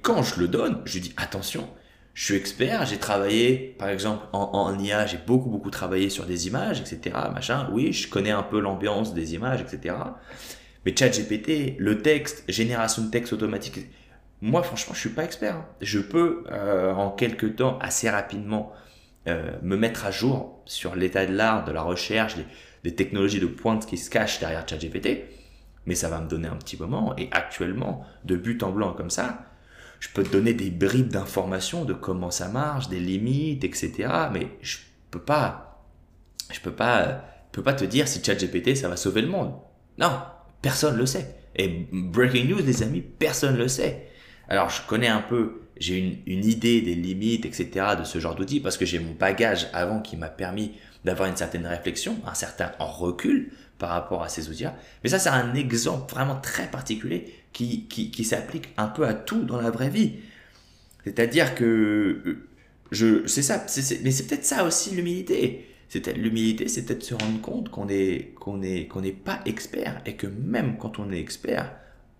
quand 0.00 0.22
je 0.22 0.40
le 0.40 0.48
donne, 0.48 0.80
je 0.86 0.98
dis 0.98 1.12
attention, 1.18 1.68
je 2.14 2.24
suis 2.24 2.36
expert, 2.36 2.86
j'ai 2.86 2.96
travaillé, 2.96 3.76
par 3.78 3.90
exemple, 3.90 4.24
en, 4.32 4.52
en 4.54 4.78
IA, 4.78 5.04
j'ai 5.04 5.18
beaucoup, 5.18 5.50
beaucoup 5.50 5.70
travaillé 5.70 6.08
sur 6.08 6.24
des 6.24 6.46
images, 6.46 6.80
etc., 6.80 7.14
machin. 7.34 7.68
Oui, 7.70 7.92
je 7.92 8.08
connais 8.08 8.30
un 8.30 8.42
peu 8.42 8.60
l'ambiance 8.60 9.12
des 9.12 9.34
images, 9.34 9.60
etc. 9.60 9.94
Mais 10.86 10.96
ChatGPT, 10.96 11.76
le 11.76 12.00
texte, 12.00 12.44
génération 12.48 13.02
de 13.02 13.10
texte 13.10 13.34
automatique, 13.34 13.80
moi, 14.42 14.62
franchement, 14.62 14.94
je 14.94 15.00
suis 15.00 15.10
pas 15.10 15.24
expert. 15.24 15.56
Hein. 15.56 15.66
Je 15.80 15.98
peux, 15.98 16.44
euh, 16.50 16.92
en 16.94 17.10
quelques 17.10 17.56
temps, 17.56 17.78
assez 17.80 18.08
rapidement, 18.08 18.72
euh, 19.28 19.52
me 19.62 19.76
mettre 19.76 20.06
à 20.06 20.10
jour 20.10 20.62
sur 20.64 20.94
l'état 20.96 21.26
de 21.26 21.34
l'art, 21.34 21.64
de 21.64 21.72
la 21.72 21.82
recherche, 21.82 22.36
des, 22.36 22.46
des, 22.84 22.94
technologies 22.94 23.40
de 23.40 23.46
pointe 23.46 23.86
qui 23.86 23.98
se 23.98 24.08
cachent 24.08 24.40
derrière 24.40 24.66
ChatGPT. 24.66 25.24
Mais 25.86 25.94
ça 25.94 26.08
va 26.08 26.20
me 26.20 26.28
donner 26.28 26.48
un 26.48 26.56
petit 26.56 26.78
moment. 26.78 27.14
Et 27.18 27.28
actuellement, 27.32 28.04
de 28.24 28.36
but 28.36 28.62
en 28.62 28.70
blanc 28.70 28.92
comme 28.94 29.10
ça, 29.10 29.44
je 30.00 30.08
peux 30.08 30.22
te 30.22 30.32
donner 30.32 30.54
des 30.54 30.70
bribes 30.70 31.08
d'informations 31.08 31.84
de 31.84 31.92
comment 31.92 32.30
ça 32.30 32.48
marche, 32.48 32.88
des 32.88 33.00
limites, 33.00 33.64
etc. 33.64 34.08
Mais 34.32 34.48
je 34.62 34.78
peux 35.10 35.20
pas, 35.20 35.84
je 36.50 36.60
peux 36.60 36.72
pas, 36.72 37.24
peux 37.52 37.62
pas 37.62 37.74
te 37.74 37.84
dire 37.84 38.08
si 38.08 38.24
ChatGPT 38.24 38.74
ça 38.74 38.88
va 38.88 38.96
sauver 38.96 39.20
le 39.20 39.28
monde. 39.28 39.52
Non, 39.98 40.10
personne 40.62 40.96
le 40.96 41.04
sait. 41.04 41.36
Et 41.54 41.86
breaking 41.92 42.48
news, 42.48 42.64
les 42.64 42.82
amis, 42.82 43.02
personne 43.02 43.56
le 43.56 43.68
sait. 43.68 44.08
Alors 44.50 44.68
je 44.68 44.82
connais 44.86 45.08
un 45.08 45.22
peu, 45.22 45.62
j'ai 45.78 46.20
une, 46.26 46.44
idée 46.44 46.82
des 46.82 46.96
limites, 46.96 47.46
etc. 47.46 47.94
de 47.98 48.04
ce 48.04 48.18
genre 48.18 48.34
d'outils 48.34 48.60
parce 48.60 48.76
que 48.76 48.84
j'ai 48.84 48.98
mon 48.98 49.12
bagage 49.12 49.68
avant 49.72 50.00
qui 50.00 50.16
m'a 50.16 50.28
permis 50.28 50.72
d'avoir 51.04 51.28
une 51.28 51.36
certaine 51.36 51.66
réflexion, 51.66 52.18
un 52.26 52.34
certain 52.34 52.72
recul 52.80 53.52
par 53.78 53.90
rapport 53.90 54.22
à 54.22 54.28
ces 54.28 54.50
outils-là. 54.50 54.76
Mais 55.02 55.10
ça, 55.10 55.20
c'est 55.20 55.30
un 55.30 55.54
exemple 55.54 56.12
vraiment 56.12 56.38
très 56.40 56.66
particulier 56.66 57.32
qui, 57.52 57.86
qui, 57.86 58.10
qui 58.10 58.24
s'applique 58.24 58.68
un 58.76 58.88
peu 58.88 59.06
à 59.06 59.14
tout 59.14 59.44
dans 59.44 59.60
la 59.60 59.70
vraie 59.70 59.88
vie. 59.88 60.16
C'est-à-dire 61.04 61.54
que 61.54 61.64
euh, 61.64 62.46
je, 62.90 63.26
c'est 63.26 63.42
ça, 63.42 63.64
mais 64.02 64.10
c'est 64.10 64.26
peut-être 64.26 64.44
ça 64.44 64.64
aussi 64.64 64.90
l'humilité. 64.90 65.66
C'est 65.88 66.06
l'humilité, 66.16 66.68
c'est 66.68 66.84
peut-être 66.84 67.02
se 67.02 67.14
rendre 67.14 67.40
compte 67.40 67.68
qu'on 67.70 67.88
est, 67.88 68.34
qu'on 68.38 68.62
est, 68.62 68.86
qu'on 68.86 69.00
n'est 69.00 69.12
pas 69.12 69.40
expert 69.44 70.02
et 70.06 70.14
que 70.14 70.26
même 70.26 70.76
quand 70.76 70.98
on 70.98 71.10
est 71.10 71.18
expert, 71.18 71.72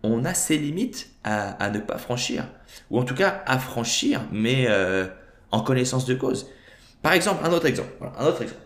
on 0.03 0.25
a 0.25 0.35
ses 0.35 0.57
limites 0.57 1.11
à, 1.25 1.71
ne 1.71 1.79
pas 1.79 1.99
franchir. 1.99 2.45
Ou 2.91 2.99
en 2.99 3.05
tout 3.05 3.15
cas 3.15 3.43
à 3.47 3.59
franchir, 3.59 4.23
mais 4.33 4.67
euh, 4.69 5.07
en 5.51 5.61
connaissance 5.61 6.07
de 6.07 6.15
cause. 6.15 6.49
Par 7.03 7.13
exemple, 7.13 7.45
un 7.45 7.53
autre 7.53 7.67
exemple. 7.67 7.91
Un 8.19 8.27
autre 8.27 8.43
exemple. 8.43 8.63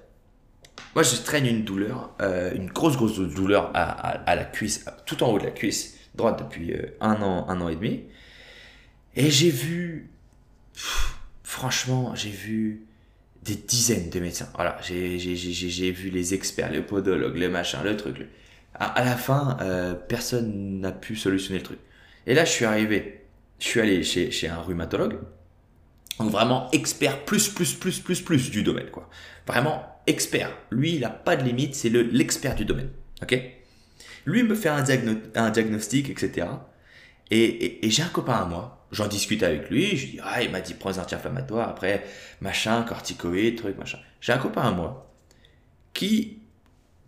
Moi, 0.94 1.02
je 1.02 1.16
traîne 1.16 1.46
une 1.46 1.64
douleur, 1.64 2.14
euh, 2.20 2.54
une 2.54 2.68
grosse, 2.68 2.96
grosse 2.96 3.18
douleur 3.18 3.70
à, 3.74 4.36
la 4.36 4.44
cuisse, 4.44 4.84
tout 5.06 5.22
en 5.24 5.32
haut 5.32 5.38
de 5.38 5.44
la 5.44 5.50
cuisse 5.50 5.98
droite 6.14 6.38
depuis 6.38 6.72
euh, 6.72 6.96
un 7.00 7.20
an, 7.20 7.48
un 7.48 7.60
an 7.60 7.68
et 7.68 7.74
demi. 7.74 8.04
Et 9.16 9.30
j'ai 9.30 9.50
vu, 9.50 10.10
franchement, 11.42 12.14
j'ai 12.14 12.30
vu 12.30 12.86
des 13.42 13.56
dizaines 13.56 14.10
de 14.10 14.20
médecins. 14.20 14.48
Voilà, 14.54 14.78
j'ai 14.82 15.16
vu 15.90 16.10
les 16.10 16.34
experts, 16.34 16.70
les 16.70 16.80
podologues, 16.80 17.36
les 17.36 17.48
machins, 17.48 17.80
le 17.82 17.96
truc. 17.96 18.26
À, 18.76 19.04
la 19.04 19.16
fin, 19.16 19.56
euh, 19.60 19.94
personne 19.94 20.80
n'a 20.80 20.90
pu 20.90 21.14
solutionner 21.14 21.58
le 21.58 21.64
truc. 21.64 21.78
Et 22.26 22.34
là, 22.34 22.44
je 22.44 22.50
suis 22.50 22.64
arrivé, 22.64 23.24
je 23.60 23.66
suis 23.66 23.80
allé 23.80 24.02
chez, 24.02 24.48
un 24.48 24.60
rhumatologue, 24.60 25.20
donc 26.18 26.30
vraiment 26.30 26.68
expert 26.72 27.24
plus, 27.24 27.48
plus, 27.48 27.74
plus, 27.74 28.00
plus, 28.00 28.20
plus 28.20 28.50
du 28.50 28.62
domaine, 28.62 28.90
quoi. 28.90 29.08
Vraiment 29.46 29.84
expert. 30.06 30.50
Lui, 30.70 30.94
il 30.94 31.00
n'a 31.00 31.10
pas 31.10 31.36
de 31.36 31.44
limite, 31.44 31.74
c'est 31.74 31.88
l'expert 31.88 32.56
du 32.56 32.64
domaine. 32.64 32.90
Ok? 33.22 33.40
Lui 34.26 34.42
me 34.42 34.54
fait 34.54 34.70
un, 34.70 34.82
diagnostic, 35.50 36.10
etc. 36.10 36.48
Et, 37.30 37.78
j'ai 37.82 38.02
un 38.02 38.08
copain 38.08 38.34
à 38.34 38.44
moi, 38.44 38.86
j'en 38.90 39.06
discute 39.06 39.42
avec 39.42 39.70
lui, 39.70 39.96
je 39.96 40.06
dis, 40.06 40.20
ah, 40.22 40.42
il 40.42 40.50
m'a 40.50 40.60
dit, 40.60 40.74
prends 40.74 40.98
un 40.98 41.02
anti-inflammatoire, 41.02 41.68
après, 41.68 42.04
machin, 42.40 42.82
corticoïde, 42.82 43.56
truc, 43.56 43.78
machin. 43.78 43.98
J'ai 44.20 44.32
un 44.32 44.38
copain 44.38 44.62
à 44.62 44.70
moi 44.70 45.12
qui 45.92 46.43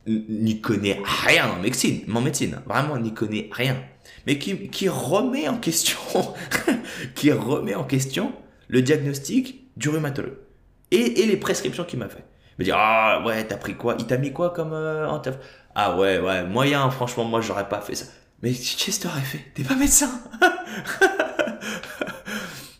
n'y 0.06 0.60
connaît 0.60 1.00
rien 1.24 1.50
en 1.50 1.60
médecine, 1.60 2.02
en 2.12 2.20
médecine, 2.20 2.60
vraiment 2.66 2.96
n'y 2.98 3.12
connaît 3.12 3.48
rien, 3.52 3.76
mais 4.26 4.38
qui, 4.38 4.88
remet 4.88 5.48
en 5.48 5.58
question, 5.58 5.98
qui 7.14 7.32
remet 7.32 7.74
en 7.74 7.84
question 7.84 8.32
le 8.68 8.82
diagnostic 8.82 9.66
du 9.76 9.88
rhumatologue 9.88 10.36
et, 10.90 11.26
les 11.26 11.36
prescriptions 11.36 11.84
qu'il 11.84 11.98
m'a 11.98 12.08
fait. 12.08 12.24
Me 12.58 12.64
dire 12.64 12.76
ah 12.78 13.22
ouais 13.26 13.44
t'as 13.46 13.56
pris 13.56 13.74
quoi? 13.74 13.96
Il 13.98 14.06
t'a 14.06 14.16
mis 14.16 14.32
quoi 14.32 14.50
comme 14.50 14.72
euh, 14.72 15.06
ah 15.74 15.98
ouais 15.98 16.18
ouais 16.18 16.44
moyen 16.44 16.88
franchement 16.90 17.24
moi 17.24 17.42
j'aurais 17.42 17.68
pas 17.68 17.82
fait 17.82 17.94
ça. 17.94 18.06
Mais 18.42 18.52
qu'est-ce 18.52 19.00
que 19.00 19.08
t'aurais 19.08 19.20
fait? 19.20 19.44
T'es 19.54 19.62
pas 19.62 19.74
médecin! 19.74 20.10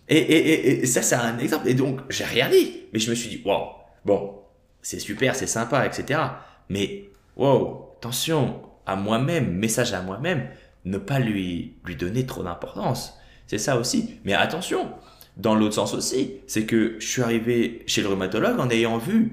Et, 0.09 0.83
et, 0.83 0.87
ça 0.87 1.03
c'est 1.03 1.17
un 1.17 1.37
exemple. 1.39 1.69
Et 1.69 1.75
donc 1.75 2.01
j'ai 2.11 2.23
rien 2.23 2.49
dit. 2.49 2.85
Mais 2.93 3.01
je 3.01 3.11
me 3.11 3.17
suis 3.17 3.29
dit 3.29 3.43
wow 3.45 3.71
bon 4.05 4.39
c'est 4.81 5.01
super 5.01 5.35
c'est 5.35 5.49
sympa 5.49 5.85
etc 5.85 6.21
mais 6.69 7.11
wow 7.37 7.95
attention 7.99 8.63
à 8.87 8.97
moi-même 8.97 9.53
message 9.53 9.93
à 9.93 10.03
moi-même 10.03 10.49
ne 10.85 10.99
pas 10.99 11.19
lui 11.19 11.75
lui 11.85 11.97
donner 11.97 12.27
trop 12.27 12.43
d'importance 12.43 13.19
c'est 13.47 13.59
ça 13.59 13.79
aussi 13.79 14.17
mais 14.25 14.35
attention 14.35 14.91
dans 15.37 15.55
l'autre 15.55 15.75
sens 15.75 15.95
aussi, 15.95 16.35
c'est 16.47 16.65
que 16.65 16.97
je 16.99 17.07
suis 17.07 17.23
arrivé 17.23 17.83
chez 17.87 18.03
le 18.03 18.09
rhumatologue 18.09 18.59
en 18.59 18.71
ayant 18.71 18.97
vu 18.97 19.33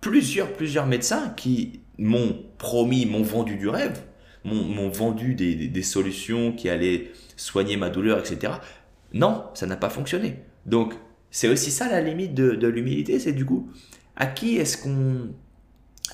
plusieurs, 0.00 0.52
plusieurs 0.52 0.86
médecins 0.86 1.34
qui 1.36 1.80
m'ont 1.98 2.44
promis, 2.58 3.04
m'ont 3.04 3.22
vendu 3.22 3.56
du 3.56 3.68
rêve, 3.68 4.00
m'ont 4.44 4.88
vendu 4.88 5.34
des, 5.34 5.54
des, 5.54 5.82
solutions 5.82 6.52
qui 6.52 6.68
allaient 6.68 7.10
soigner 7.36 7.76
ma 7.76 7.90
douleur, 7.90 8.18
etc. 8.20 8.54
Non, 9.12 9.44
ça 9.54 9.66
n'a 9.66 9.76
pas 9.76 9.90
fonctionné. 9.90 10.36
Donc, 10.66 10.94
c'est 11.30 11.48
aussi 11.48 11.70
ça 11.70 11.88
la 11.90 12.00
limite 12.00 12.32
de, 12.32 12.52
de 12.52 12.68
l'humilité, 12.68 13.18
c'est 13.18 13.32
du 13.32 13.44
coup, 13.44 13.70
à 14.16 14.26
qui 14.26 14.56
est-ce 14.56 14.78
qu'on 14.78 15.34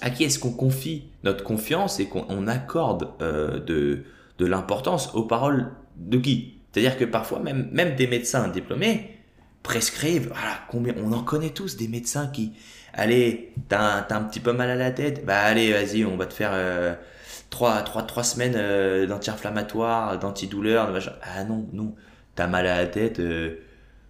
à 0.00 0.10
qui 0.10 0.24
est-ce 0.24 0.38
qu'on 0.38 0.52
confie 0.52 1.04
notre 1.24 1.44
confiance 1.44 2.00
et 2.00 2.06
qu'on 2.06 2.46
accorde 2.46 3.08
euh, 3.22 3.58
de, 3.60 4.04
de 4.38 4.46
l'importance 4.46 5.14
aux 5.14 5.24
paroles 5.24 5.72
de 5.96 6.18
qui 6.18 6.58
C'est-à-dire 6.72 6.98
que 6.98 7.04
parfois, 7.04 7.40
même, 7.40 7.68
même 7.72 7.96
des 7.96 8.06
médecins 8.06 8.48
diplômés 8.48 9.10
prescrivent, 9.62 10.28
voilà, 10.28 10.60
combien, 10.68 10.94
on 11.02 11.12
en 11.12 11.22
connaît 11.22 11.50
tous 11.50 11.76
des 11.76 11.88
médecins 11.88 12.28
qui, 12.28 12.52
allez, 12.92 13.52
t'as 13.68 14.06
un, 14.08 14.22
petit 14.22 14.40
peu 14.40 14.52
mal 14.52 14.70
à 14.70 14.76
la 14.76 14.90
tête, 14.90 15.24
bah 15.24 15.40
allez, 15.40 15.72
vas-y, 15.72 16.04
on 16.04 16.16
va 16.16 16.26
te 16.26 16.34
faire 16.34 16.50
euh, 16.52 16.94
trois, 17.50 17.82
trois, 17.82 18.02
trois 18.02 18.22
semaines 18.22 18.54
euh, 18.56 19.06
d'anti-inflammatoire, 19.06 20.18
d'antidouleur. 20.18 20.92
Ah 21.22 21.44
non, 21.44 21.66
non, 21.72 21.94
t'as 22.34 22.46
mal 22.46 22.66
à 22.66 22.76
la 22.76 22.86
tête, 22.86 23.18
euh, 23.18 23.56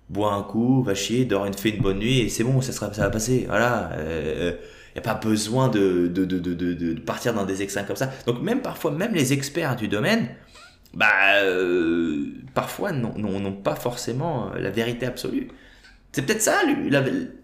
bois 0.08 0.34
un 0.34 0.42
coup, 0.42 0.82
va 0.82 0.94
chier, 0.94 1.24
dors 1.24 1.46
une, 1.46 1.54
fais 1.54 1.70
une 1.70 1.82
bonne 1.82 1.98
nuit 1.98 2.20
et 2.20 2.28
c'est 2.28 2.44
bon, 2.44 2.60
ça, 2.60 2.72
sera, 2.72 2.92
ça 2.92 3.02
va 3.02 3.10
passer. 3.10 3.46
Voilà. 3.48 3.90
Euh, 3.94 4.52
y 4.96 4.98
a 4.98 5.02
pas 5.02 5.14
besoin 5.14 5.68
de, 5.68 6.08
de, 6.08 6.24
de, 6.24 6.38
de, 6.38 7.00
partir 7.00 7.34
dans 7.34 7.44
des 7.44 7.62
extrêmes 7.62 7.86
comme 7.86 7.96
ça. 7.96 8.10
Donc 8.26 8.42
même 8.42 8.62
parfois, 8.62 8.90
même 8.90 9.14
les 9.14 9.32
experts 9.32 9.76
du 9.76 9.88
domaine, 9.88 10.28
bah, 10.94 11.06
parfois 12.54 12.92
n'ont 12.92 13.52
pas 13.52 13.76
forcément 13.76 14.52
la 14.58 14.70
vérité 14.70 15.06
absolue. 15.06 15.48
C'est 16.12 16.24
peut-être 16.24 16.40
ça 16.40 16.62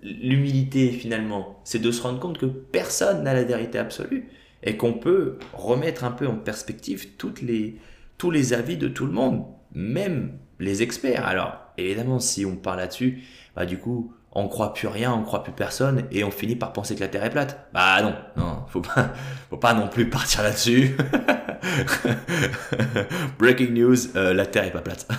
l'humilité 0.02 0.92
finalement, 0.92 1.61
c'est 1.62 1.78
de 1.78 1.90
se 1.90 2.00
rendre 2.00 2.18
compte 2.18 2.38
que 2.38 2.47
personne 2.47 3.23
n'a 3.23 3.35
la 3.35 3.44
vérité 3.44 3.78
absolue 3.78 4.30
et 4.62 4.78
qu'on 4.78 4.94
peut 4.94 5.37
remettre 5.52 6.04
un 6.04 6.11
peu 6.11 6.26
en 6.26 6.37
perspective 6.37 7.16
toutes 7.18 7.42
les, 7.42 7.76
tous 8.16 8.30
les 8.30 8.54
avis 8.54 8.78
de 8.78 8.88
tout 8.88 9.04
le 9.04 9.12
monde, 9.12 9.44
même 9.75 10.38
les 10.59 10.82
experts. 10.82 11.26
Alors 11.26 11.59
évidemment, 11.76 12.18
si 12.18 12.47
on 12.47 12.56
parle 12.56 12.78
là-dessus, 12.78 13.23
bah 13.54 13.66
du 13.66 13.76
coup, 13.76 14.14
on 14.34 14.48
croit 14.48 14.72
plus 14.72 14.88
rien, 14.88 15.12
on 15.12 15.22
croit 15.22 15.44
plus 15.44 15.52
personne 15.52 16.04
et 16.10 16.24
on 16.24 16.30
finit 16.30 16.56
par 16.56 16.72
penser 16.72 16.94
que 16.94 17.00
la 17.00 17.08
Terre 17.08 17.24
est 17.24 17.30
plate. 17.30 17.68
Bah 17.74 18.00
non, 18.02 18.14
non, 18.36 18.64
faut 18.68 18.80
pas, 18.80 19.10
faut 19.50 19.58
pas 19.58 19.74
non 19.74 19.88
plus 19.88 20.08
partir 20.08 20.42
là-dessus. 20.42 20.96
Breaking 23.38 23.72
news, 23.72 24.16
euh, 24.16 24.32
la 24.32 24.46
Terre 24.46 24.64
est 24.64 24.72
pas 24.72 24.80
plate. 24.80 25.06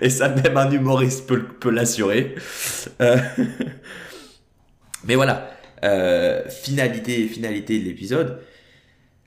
Et 0.00 0.10
ça, 0.10 0.28
même 0.28 0.56
un 0.56 0.70
humoriste 0.70 1.26
peut, 1.26 1.70
l'assurer. 1.70 2.34
Euh, 3.00 3.18
mais 5.04 5.14
voilà, 5.14 5.50
euh, 5.84 6.48
finalité, 6.48 7.26
finalité 7.28 7.78
de 7.78 7.84
l'épisode. 7.84 8.40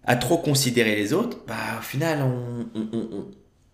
À 0.03 0.15
trop 0.15 0.37
considérer 0.37 0.95
les 0.95 1.13
autres, 1.13 1.37
bah, 1.47 1.55
au 1.79 1.83
final, 1.83 2.23
on, 2.23 2.65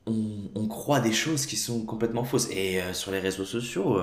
on, 0.08 0.68
croit 0.68 1.00
des 1.00 1.14
choses 1.14 1.46
qui 1.46 1.58
sont 1.58 1.86
complètement 1.86 2.24
fausses. 2.24 2.50
Et 2.52 2.80
sur 2.94 3.12
les 3.12 3.20
réseaux 3.20 3.46
sociaux, 3.46 4.00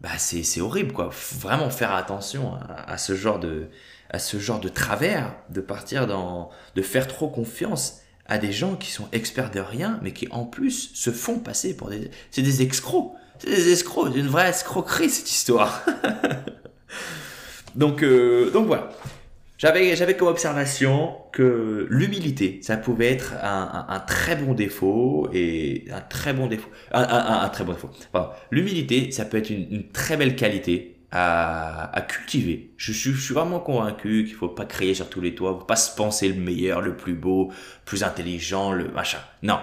bah, 0.00 0.10
c'est 0.18 0.60
horrible, 0.60 0.92
quoi. 0.92 1.10
Vraiment 1.40 1.70
faire 1.70 1.92
attention 1.92 2.54
à, 2.54 2.92
à 2.92 2.98
ce 2.98 3.14
genre 3.14 3.38
de, 3.38 3.68
à 4.10 4.18
ce 4.18 4.38
genre 4.38 4.60
de 4.60 4.68
travers, 4.68 5.34
de 5.50 5.60
partir 5.60 6.06
dans, 6.06 6.50
de 6.74 6.82
faire 6.82 7.06
trop 7.06 7.28
confiance 7.28 8.00
à 8.26 8.38
des 8.38 8.52
gens 8.52 8.76
qui 8.76 8.90
sont 8.90 9.08
experts 9.12 9.50
de 9.50 9.60
rien, 9.60 9.98
mais 10.02 10.12
qui 10.12 10.28
en 10.30 10.44
plus 10.44 10.90
se 10.94 11.10
font 11.10 11.38
passer 11.38 11.76
pour 11.76 11.88
des, 11.88 12.10
c'est 12.30 12.42
des 12.42 12.62
escrocs, 12.62 13.12
c'est 13.38 13.50
des 13.50 13.72
escrocs, 13.72 14.10
c'est 14.12 14.18
une 14.18 14.28
vraie 14.28 14.48
escroquerie 14.48 15.10
cette 15.10 15.30
histoire. 15.30 15.84
donc, 17.74 18.02
euh, 18.02 18.50
donc 18.50 18.66
voilà. 18.66 18.90
J'avais, 19.60 19.94
j'avais 19.94 20.16
comme 20.16 20.28
observation 20.28 21.18
que 21.32 21.86
l'humilité, 21.90 22.60
ça 22.62 22.78
pouvait 22.78 23.12
être 23.12 23.34
un, 23.42 23.86
un, 23.88 23.94
un, 23.94 24.00
très 24.00 24.34
bon 24.34 24.54
défaut 24.54 25.28
et 25.34 25.84
un 25.92 26.00
très 26.00 26.32
bon 26.32 26.46
défaut. 26.46 26.70
Un, 26.92 27.02
un 27.02 27.48
très 27.50 27.64
bon 27.64 27.74
défaut. 27.74 27.90
l'humilité, 28.50 29.10
ça 29.10 29.26
peut 29.26 29.36
être 29.36 29.50
une, 29.50 29.70
une 29.70 29.88
très 29.90 30.16
belle 30.16 30.34
qualité 30.34 30.96
à, 31.10 31.94
à 31.94 32.00
cultiver. 32.00 32.72
Je 32.78 32.90
suis, 32.90 33.12
je 33.12 33.20
suis 33.20 33.34
vraiment 33.34 33.60
convaincu 33.60 34.24
qu'il 34.24 34.34
faut 34.34 34.48
pas 34.48 34.64
crier 34.64 34.94
sur 34.94 35.10
tous 35.10 35.20
les 35.20 35.34
toits, 35.34 35.54
faut 35.58 35.66
pas 35.66 35.76
se 35.76 35.94
penser 35.94 36.28
le 36.28 36.40
meilleur, 36.40 36.80
le 36.80 36.96
plus 36.96 37.12
beau, 37.12 37.52
plus 37.84 38.02
intelligent, 38.02 38.72
le 38.72 38.88
machin. 38.88 39.18
Non. 39.42 39.60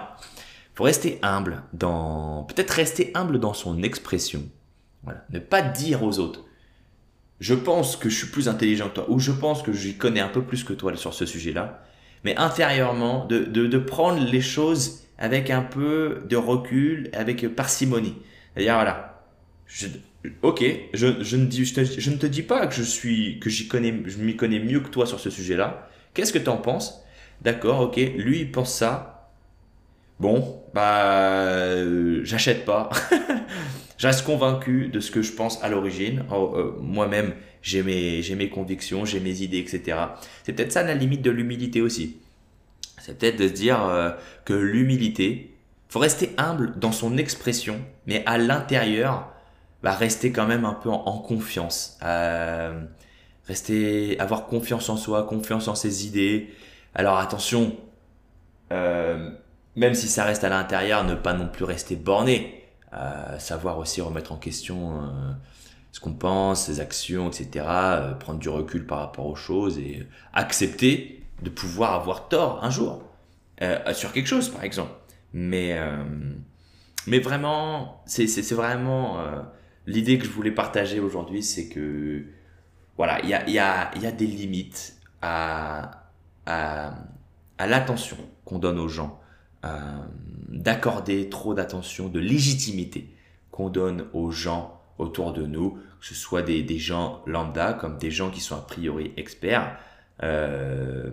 Faut 0.76 0.84
rester 0.84 1.18
humble 1.22 1.64
dans, 1.72 2.44
peut-être 2.44 2.70
rester 2.70 3.10
humble 3.14 3.40
dans 3.40 3.52
son 3.52 3.82
expression. 3.82 4.44
Voilà. 5.02 5.24
Ne 5.30 5.40
pas 5.40 5.60
dire 5.60 6.04
aux 6.04 6.20
autres, 6.20 6.44
je 7.40 7.54
pense 7.54 7.96
que 7.96 8.08
je 8.08 8.16
suis 8.16 8.26
plus 8.28 8.48
intelligent 8.48 8.88
que 8.88 8.94
toi, 8.94 9.10
ou 9.10 9.18
je 9.18 9.32
pense 9.32 9.62
que 9.62 9.72
j'y 9.72 9.96
connais 9.96 10.20
un 10.20 10.28
peu 10.28 10.42
plus 10.42 10.64
que 10.64 10.72
toi 10.72 10.96
sur 10.96 11.14
ce 11.14 11.26
sujet-là, 11.26 11.82
mais 12.24 12.36
intérieurement, 12.36 13.26
de, 13.26 13.40
de, 13.44 13.66
de 13.66 13.78
prendre 13.78 14.24
les 14.24 14.40
choses 14.40 15.04
avec 15.18 15.50
un 15.50 15.62
peu 15.62 16.22
de 16.28 16.36
recul, 16.36 17.10
avec 17.12 17.46
parcimonie. 17.54 18.16
C'est-à-dire, 18.54 18.74
voilà, 18.74 19.24
je, 19.66 19.86
ok, 20.42 20.64
je, 20.94 21.22
je, 21.22 21.36
ne 21.36 21.46
dis, 21.46 21.64
je, 21.64 21.74
te, 21.74 22.10
ne 22.10 22.16
te 22.16 22.26
dis 22.26 22.42
pas 22.42 22.66
que 22.66 22.74
je 22.74 22.82
suis, 22.82 23.38
que 23.40 23.50
j'y 23.50 23.68
connais, 23.68 23.94
je 24.06 24.18
m'y 24.18 24.36
connais 24.36 24.58
mieux 24.60 24.80
que 24.80 24.88
toi 24.88 25.06
sur 25.06 25.20
ce 25.20 25.30
sujet-là. 25.30 25.88
Qu'est-ce 26.14 26.32
que 26.32 26.38
tu 26.38 26.48
en 26.48 26.56
penses? 26.56 27.02
D'accord, 27.42 27.80
ok, 27.80 27.96
lui 28.16 28.40
il 28.40 28.52
pense 28.52 28.74
ça. 28.74 29.30
Bon, 30.18 30.62
bah, 30.74 31.04
euh, 31.04 32.20
j'achète 32.24 32.64
pas. 32.64 32.90
je 33.98 34.06
reste 34.06 34.24
convaincu 34.24 34.88
de 34.88 35.00
ce 35.00 35.10
que 35.10 35.22
je 35.22 35.32
pense 35.32 35.62
à 35.62 35.68
l'origine. 35.68 36.24
Oh, 36.32 36.54
euh, 36.54 36.76
Moi-même, 36.80 37.34
j'ai 37.62 37.82
mes, 37.82 38.48
convictions, 38.48 39.04
j'ai 39.04 39.18
mes 39.18 39.42
idées, 39.42 39.58
etc. 39.58 39.98
C'est 40.44 40.52
peut-être 40.52 40.72
ça 40.72 40.84
la 40.84 40.94
limite 40.94 41.20
de 41.20 41.32
l'humilité 41.32 41.82
aussi. 41.82 42.16
C'est 43.00 43.18
peut-être 43.18 43.36
de 43.36 43.48
se 43.48 43.52
dire 43.52 43.84
euh, 43.84 44.10
que 44.44 44.54
l'humilité, 44.54 45.52
faut 45.88 45.98
rester 45.98 46.30
humble 46.38 46.78
dans 46.78 46.92
son 46.92 47.18
expression, 47.18 47.80
mais 48.06 48.22
à 48.24 48.38
l'intérieur, 48.38 49.32
bah, 49.82 49.92
rester 49.92 50.30
quand 50.30 50.46
même 50.46 50.64
un 50.64 50.74
peu 50.74 50.90
en, 50.90 51.18
confiance. 51.18 51.98
Euh, 52.04 52.80
rester, 53.48 54.18
avoir 54.20 54.46
confiance 54.46 54.88
en 54.90 54.96
soi, 54.96 55.24
confiance 55.24 55.66
en 55.66 55.74
ses 55.74 56.06
idées. 56.06 56.50
Alors 56.94 57.18
attention, 57.18 57.76
même 58.70 59.94
si 59.94 60.06
ça 60.06 60.24
reste 60.24 60.44
à 60.44 60.50
l'intérieur, 60.50 61.02
ne 61.02 61.14
pas 61.14 61.32
non 61.32 61.48
plus 61.48 61.64
rester 61.64 61.96
borné. 61.96 62.57
Euh, 62.94 63.38
savoir 63.38 63.76
aussi 63.78 64.00
remettre 64.00 64.32
en 64.32 64.36
question 64.36 65.02
euh, 65.02 65.32
ce 65.92 66.00
qu'on 66.00 66.14
pense, 66.14 66.64
ses 66.64 66.80
actions, 66.80 67.28
etc. 67.28 67.66
Euh, 67.68 68.14
prendre 68.14 68.38
du 68.38 68.48
recul 68.48 68.86
par 68.86 69.00
rapport 69.00 69.26
aux 69.26 69.36
choses 69.36 69.78
et 69.78 70.06
accepter 70.32 71.22
de 71.42 71.50
pouvoir 71.50 71.92
avoir 71.92 72.28
tort 72.28 72.64
un 72.64 72.70
jour 72.70 73.02
euh, 73.60 73.92
sur 73.92 74.12
quelque 74.12 74.26
chose, 74.26 74.48
par 74.48 74.64
exemple. 74.64 74.92
Mais 75.34 75.78
mais 77.06 77.18
vraiment, 77.18 78.02
c'est 78.06 78.26
vraiment 78.52 79.18
l'idée 79.86 80.18
que 80.18 80.24
je 80.24 80.30
voulais 80.30 80.50
partager 80.50 81.00
aujourd'hui, 81.00 81.42
c'est 81.42 81.68
que 81.68 82.24
voilà, 82.96 83.20
il 83.22 83.28
y 83.28 83.34
a, 83.34 83.48
y, 83.48 83.58
a, 83.58 83.90
y 83.98 84.06
a, 84.06 84.10
des 84.10 84.26
limites 84.26 84.96
à, 85.20 86.08
à, 86.46 86.94
à 87.58 87.66
l'attention 87.66 88.16
qu'on 88.44 88.58
donne 88.58 88.78
aux 88.78 88.88
gens, 88.88 89.20
euh, 89.64 89.68
d'accorder 90.48 91.28
trop 91.28 91.54
d'attention, 91.54 92.08
de 92.08 92.20
légitimité 92.20 93.08
qu'on 93.50 93.70
donne 93.70 94.06
aux 94.12 94.30
gens 94.30 94.80
autour 94.98 95.32
de 95.32 95.46
nous, 95.46 95.78
que 96.00 96.06
ce 96.06 96.14
soit 96.14 96.42
des, 96.42 96.78
gens 96.78 97.22
lambda 97.26 97.72
comme 97.72 97.98
des 97.98 98.10
gens 98.10 98.30
qui 98.30 98.40
sont 98.40 98.56
a 98.56 98.60
priori 98.60 99.12
experts. 99.16 99.76
Euh, 100.22 101.10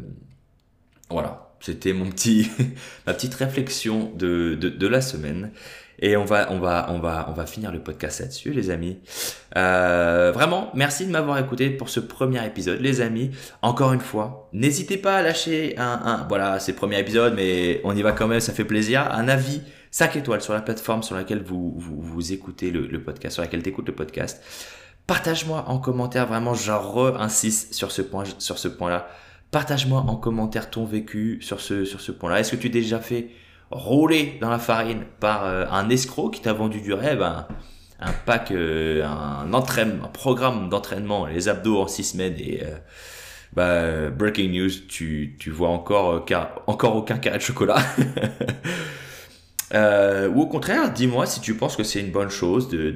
voilà, 1.10 1.50
c'était 1.60 1.94
mon 1.94 2.10
petit, 2.10 2.50
ma 3.08 3.14
petite 3.14 3.34
réflexion 3.36 4.12
de, 4.16 4.56
de 4.56 4.88
la 4.88 5.02
semaine. 5.02 5.52
Et 6.00 6.18
on 6.18 6.26
va, 6.26 6.52
on 6.52 6.60
va, 6.60 6.88
on 6.90 7.00
va, 7.00 7.28
on 7.30 7.34
va 7.34 7.46
finir 7.46 7.72
le 7.72 7.80
podcast 7.80 8.20
là-dessus, 8.20 8.52
les 8.52 8.70
amis. 8.70 9.00
Euh, 9.56 10.32
vraiment, 10.34 10.70
merci 10.74 11.06
de 11.06 11.12
m'avoir 11.12 11.38
écouté 11.40 11.70
pour 11.70 11.90
ce 11.90 12.00
premier 12.00 12.46
épisode, 12.46 12.82
les 12.82 13.02
amis. 13.02 13.32
Encore 13.62 13.94
une 13.94 14.02
fois, 14.02 14.50
n'hésitez 14.54 14.98
pas 14.98 15.18
à 15.18 15.22
lâcher 15.22 15.76
un, 15.78 16.02
un, 16.04 16.26
voilà, 16.28 16.60
c'est 16.60 16.74
le 16.74 16.78
premier 16.78 17.00
épisode, 17.00 17.34
mais 17.36 17.82
on 17.84 17.96
y 17.96 18.02
va 18.02 18.12
quand 18.12 18.28
même, 18.28 18.40
ça 18.40 18.54
fait 18.54 18.66
plaisir. 18.66 19.10
Un 19.12 19.28
avis 19.28 19.62
5 19.96 20.18
étoiles 20.18 20.42
sur 20.42 20.52
la 20.52 20.60
plateforme 20.60 21.04
sur 21.04 21.16
laquelle 21.16 21.42
vous, 21.42 21.74
vous, 21.78 22.02
vous 22.02 22.34
écoutez 22.34 22.70
le, 22.70 23.02
podcast, 23.02 23.36
sur 23.36 23.42
laquelle 23.42 23.64
tu 23.64 23.70
écoutes 23.70 23.88
le 23.88 23.96
podcast. 23.96 24.44
Partage-moi 25.08 25.64
en 25.70 25.80
commentaire, 25.80 26.28
vraiment, 26.28 26.54
j'en 26.54 27.16
insiste 27.16 27.74
sur 27.74 27.94
ce 27.94 28.02
point, 28.02 28.26
sur 28.40 28.58
ce 28.58 28.68
point-là. 28.68 29.08
Partage-moi 29.52 30.02
en 30.02 30.18
commentaire 30.18 30.70
ton 30.70 30.84
vécu 30.84 31.38
sur 31.42 31.62
ce, 31.62 31.86
sur 31.86 32.02
ce 32.02 32.12
point-là. 32.12 32.42
Est-ce 32.42 32.52
que 32.52 32.58
tu 32.58 32.68
as 32.68 32.72
déjà 32.72 33.00
fait 33.00 33.30
roulé 33.72 34.38
dans 34.42 34.50
la 34.50 34.60
farine 34.60 35.04
par 35.20 35.46
euh, 35.46 35.66
un 35.72 35.90
escroc 35.90 36.32
qui 36.32 36.42
t'a 36.42 36.54
vendu 36.54 36.82
du 36.82 36.94
rêve, 36.94 37.22
un, 37.22 37.46
pack, 38.26 38.52
euh, 38.52 39.04
un, 39.06 39.54
entraînement, 39.54 40.06
un 40.06 40.10
programme 40.10 40.70
d'entraînement, 40.70 41.26
les 41.26 41.48
abdos 41.50 41.82
en 41.82 41.88
six 41.88 42.04
semaines 42.04 42.36
et 42.38 42.62
euh, 42.64 42.78
bah, 43.54 44.10
breaking 44.10 44.52
news, 44.52 44.70
tu, 44.88 45.36
tu 45.40 45.50
vois 45.50 45.70
encore, 45.70 46.26
car, 46.26 46.62
encore 46.68 46.96
aucun 46.96 47.18
carré 47.18 47.38
de 47.38 47.44
chocolat. 47.44 47.78
Ou 49.74 50.42
au 50.42 50.48
contraire, 50.48 50.94
dis-moi 50.94 51.26
si 51.26 51.42
tu 51.42 51.56
penses 51.56 51.76
que 51.76 51.84
c'est 51.84 52.00
une 52.00 52.12
bonne 52.12 52.30
chose 52.30 52.70
de, 52.70 52.92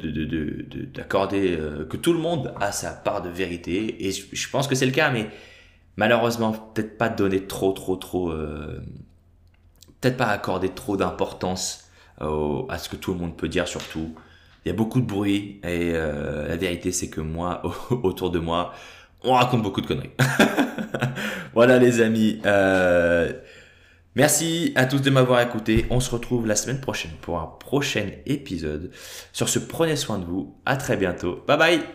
d'accorder 0.94 1.58
de, 1.58 1.80
de, 1.80 1.84
que 1.84 1.98
tout 1.98 2.14
le 2.14 2.20
monde 2.20 2.54
a 2.62 2.72
sa 2.72 2.92
part 2.92 3.22
de 3.22 3.28
vérité. 3.30 4.08
Et 4.08 4.12
je, 4.12 4.50
pense 4.50 4.66
que 4.68 4.76
c'est 4.76 4.86
le 4.86 4.94
cas, 4.94 5.10
mais 5.12 5.28
malheureusement, 5.98 6.54
peut-être 6.54 6.98
pas 6.98 7.10
donner 7.10 7.48
trop, 7.48 7.74
trop, 7.74 7.98
trop 7.98 8.32
peut-être 10.02 10.18
pas 10.18 10.28
accorder 10.28 10.70
trop 10.70 10.98
d'importance 10.98 11.90
euh, 12.22 12.64
à 12.70 12.78
ce 12.78 12.90
que 12.90 12.96
tout 12.96 13.14
le 13.14 13.20
monde 13.20 13.36
peut 13.38 13.48
dire 13.48 13.68
surtout. 13.68 14.16
Il 14.66 14.70
y 14.70 14.72
a 14.72 14.76
beaucoup 14.76 15.00
de 15.00 15.06
bruit 15.06 15.60
et 15.64 15.92
euh, 15.94 16.48
la 16.48 16.58
vérité 16.58 16.92
c'est 16.92 17.10
que 17.10 17.22
moi, 17.22 17.62
autour 18.04 18.32
de 18.32 18.40
moi, 18.40 18.74
on 19.24 19.34
raconte 19.34 19.62
beaucoup 19.62 19.82
de 19.82 19.88
conneries. 19.88 20.12
voilà 21.54 21.78
les 21.78 22.02
amis. 22.02 22.42
Euh, 22.46 23.32
merci 24.16 24.74
à 24.76 24.86
tous 24.86 25.02
de 25.02 25.10
m'avoir 25.10 25.42
écouté. 25.42 25.86
On 25.90 26.00
se 26.00 26.12
retrouve 26.12 26.48
la 26.48 26.56
semaine 26.56 26.82
prochaine 26.82 27.12
pour 27.22 27.40
un 27.40 27.48
prochain 27.60 28.10
épisode. 28.26 28.92
Sur 29.34 29.50
ce, 29.50 29.60
prenez 29.60 29.96
soin 29.96 30.20
de 30.20 30.26
vous. 30.26 30.56
À 30.66 30.78
très 30.78 30.98
bientôt. 30.98 31.44
Bye 31.48 31.58
bye. 31.58 31.90